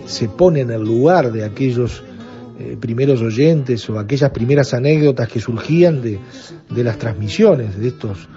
se 0.07 0.29
pone 0.29 0.61
en 0.61 0.71
el 0.71 0.83
lugar 0.83 1.33
de 1.33 1.45
aquellos 1.45 2.03
eh, 2.59 2.77
primeros 2.79 3.21
oyentes 3.23 3.89
o 3.91 3.99
aquellas 3.99 4.31
primeras 4.31 4.73
anécdotas 4.73 5.29
que 5.29 5.41
surgían 5.41 6.01
de, 6.01 6.19
de 6.71 6.85
las 6.85 6.99
transmisiones 6.99 7.79
de 7.79 7.89
estos 7.89 8.29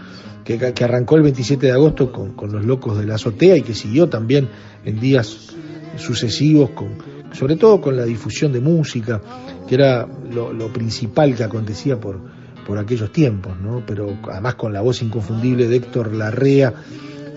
que, 0.57 0.73
que, 0.73 0.83
arrancó 0.83 1.15
el 1.15 1.23
27 1.23 1.67
de 1.67 1.71
agosto 1.71 2.11
con, 2.11 2.33
con, 2.33 2.51
los 2.51 2.65
locos 2.65 2.97
de 2.97 3.05
la 3.05 3.15
azotea 3.15 3.57
y 3.57 3.61
que 3.61 3.75
siguió 3.75 4.09
también 4.09 4.49
en 4.85 4.99
días 4.99 5.55
sucesivos 5.97 6.71
con 6.71 7.19
sobre 7.31 7.57
todo 7.57 7.79
con 7.79 7.95
la 7.95 8.05
difusión 8.05 8.51
de 8.51 8.59
música 8.59 9.21
que 9.67 9.75
era 9.75 10.07
lo, 10.31 10.73
principal 10.73 11.35
que 11.35 11.43
acontecía 11.43 11.99
por, 11.99 12.19
por 12.65 12.79
aquellos 12.79 13.11
tiempos, 13.11 13.59
¿no? 13.61 13.83
Pero 13.85 14.17
además 14.31 14.55
con 14.55 14.73
la 14.73 14.81
voz 14.81 15.03
inconfundible 15.03 15.67
de 15.67 15.75
Héctor 15.75 16.15
Larrea. 16.15 16.73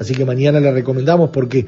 Así 0.01 0.15
que 0.15 0.25
mañana 0.25 0.59
la 0.59 0.73
recomendamos 0.73 1.29
porque 1.31 1.67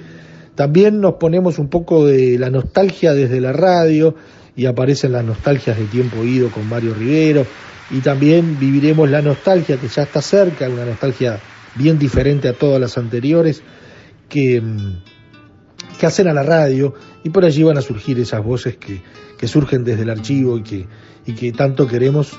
también 0.55 1.01
nos 1.01 1.15
ponemos 1.15 1.59
un 1.59 1.69
poco 1.69 2.07
de 2.07 2.39
la 2.39 2.49
nostalgia 2.49 3.13
desde 3.13 3.43
la 3.43 3.53
radio 3.53 4.15
y 4.57 4.65
aparecen 4.65 5.13
las 5.13 5.25
nostalgias 5.25 5.77
de 5.77 5.85
tiempo 5.85 6.25
ido 6.25 6.49
con 6.49 6.67
Mario 6.67 6.95
Rivero 6.95 7.45
y 7.91 8.01
también 8.01 8.59
viviremos 8.59 9.11
la 9.11 9.23
nostalgia 9.23 9.77
que 9.77 9.89
ya 9.89 10.03
está 10.03 10.23
cerca, 10.23 10.69
una 10.69 10.85
nostalgia 10.85 11.39
bien 11.75 11.99
diferente 11.99 12.49
a 12.49 12.53
todas 12.53 12.81
las 12.81 12.97
anteriores 12.97 13.63
que, 14.29 14.63
que 15.99 16.07
hacen 16.07 16.29
a 16.29 16.33
la 16.33 16.43
radio 16.43 16.95
y 17.23 17.31
por 17.31 17.45
allí 17.45 17.63
van 17.63 17.79
a 17.79 17.83
surgir 17.83 18.19
esas 18.19 18.43
voces 18.43 18.77
que, 18.77 19.03
que 19.37 19.49
surgen 19.49 19.85
desde 19.85 20.03
el 20.03 20.11
archivo 20.11 20.59
y 20.59 20.63
que, 20.63 20.87
y 21.27 21.33
que 21.33 21.53
tanto 21.53 21.87
queremos 21.87 22.39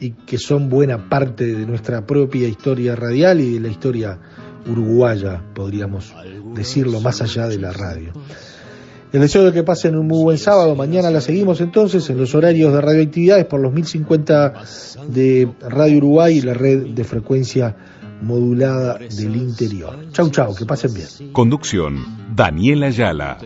y 0.00 0.12
que 0.12 0.38
son 0.38 0.68
buena 0.68 1.08
parte 1.08 1.44
de 1.44 1.66
nuestra 1.66 2.06
propia 2.06 2.48
historia 2.48 2.96
radial 2.96 3.40
y 3.40 3.54
de 3.54 3.60
la 3.60 3.68
historia 3.68 4.18
uruguaya, 4.66 5.42
podríamos 5.54 6.14
decirlo, 6.54 7.00
más 7.00 7.20
allá 7.22 7.48
de 7.48 7.58
la 7.58 7.72
radio. 7.72 8.12
El 9.12 9.20
deseo 9.20 9.44
de 9.44 9.52
que 9.52 9.64
pasen 9.64 9.96
un 9.96 10.06
muy 10.06 10.22
buen 10.22 10.38
sábado. 10.38 10.76
Mañana 10.76 11.10
la 11.10 11.20
seguimos 11.20 11.60
entonces 11.60 12.08
en 12.10 12.18
los 12.18 12.34
horarios 12.34 12.72
de 12.72 12.80
radioactividades 12.80 13.44
por 13.46 13.60
los 13.60 13.72
1050 13.72 14.54
de 15.08 15.48
Radio 15.68 15.98
Uruguay 15.98 16.38
y 16.38 16.42
la 16.42 16.54
red 16.54 16.86
de 16.94 17.04
frecuencia 17.04 17.76
modulada 18.22 18.98
del 18.98 19.36
interior. 19.36 19.96
Chau, 20.12 20.30
chau, 20.30 20.54
que 20.54 20.64
pasen 20.64 20.94
bien. 20.94 21.32
Conducción, 21.32 22.04
Daniela 22.34 22.86
Ayala. 22.86 23.38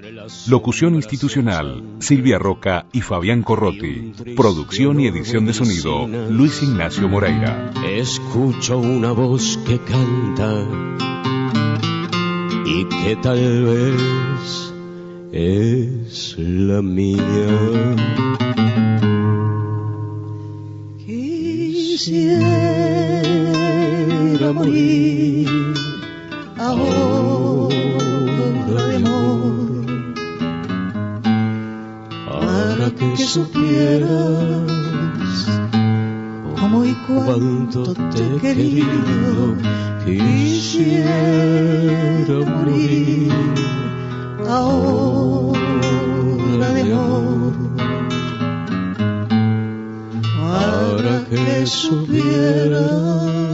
Locución 0.49 0.97
institucional, 0.97 1.83
Silvia 2.01 2.39
Roca 2.39 2.87
y 2.93 3.01
Fabián 3.01 3.43
Corrotti. 3.43 4.13
Producción 4.37 5.01
y 5.01 5.07
edición 5.07 5.47
de 5.47 5.55
sonido, 5.55 6.07
Luis 6.29 6.63
Ignacio 6.63 7.09
Moreira. 7.09 7.71
Escucho 7.87 8.79
una 8.79 9.13
voz 9.13 9.59
que 9.67 9.79
canta 9.79 10.67
y 12.67 12.85
que 12.85 13.17
tal 13.23 13.65
vez 13.65 14.74
es 15.35 16.37
la 16.39 16.81
mía. 16.81 17.97
Quisiera 21.05 22.45
morir 24.53 25.49
ahora 26.57 27.75
de 28.69 28.97
amor 28.97 29.87
para 32.31 32.91
que 32.91 33.17
supieras 33.17 34.71
cómo 36.61 36.85
y 36.85 36.95
cuánto 37.09 37.93
te 37.93 38.23
he 38.25 38.39
querido. 38.41 39.57
Quisiera 40.05 41.09
morir 42.39 43.33
ahora 44.49 45.55
de 46.75 46.93
amor. 46.93 47.55
Para 50.39 51.25
que 51.29 51.67
supieras 51.67 53.54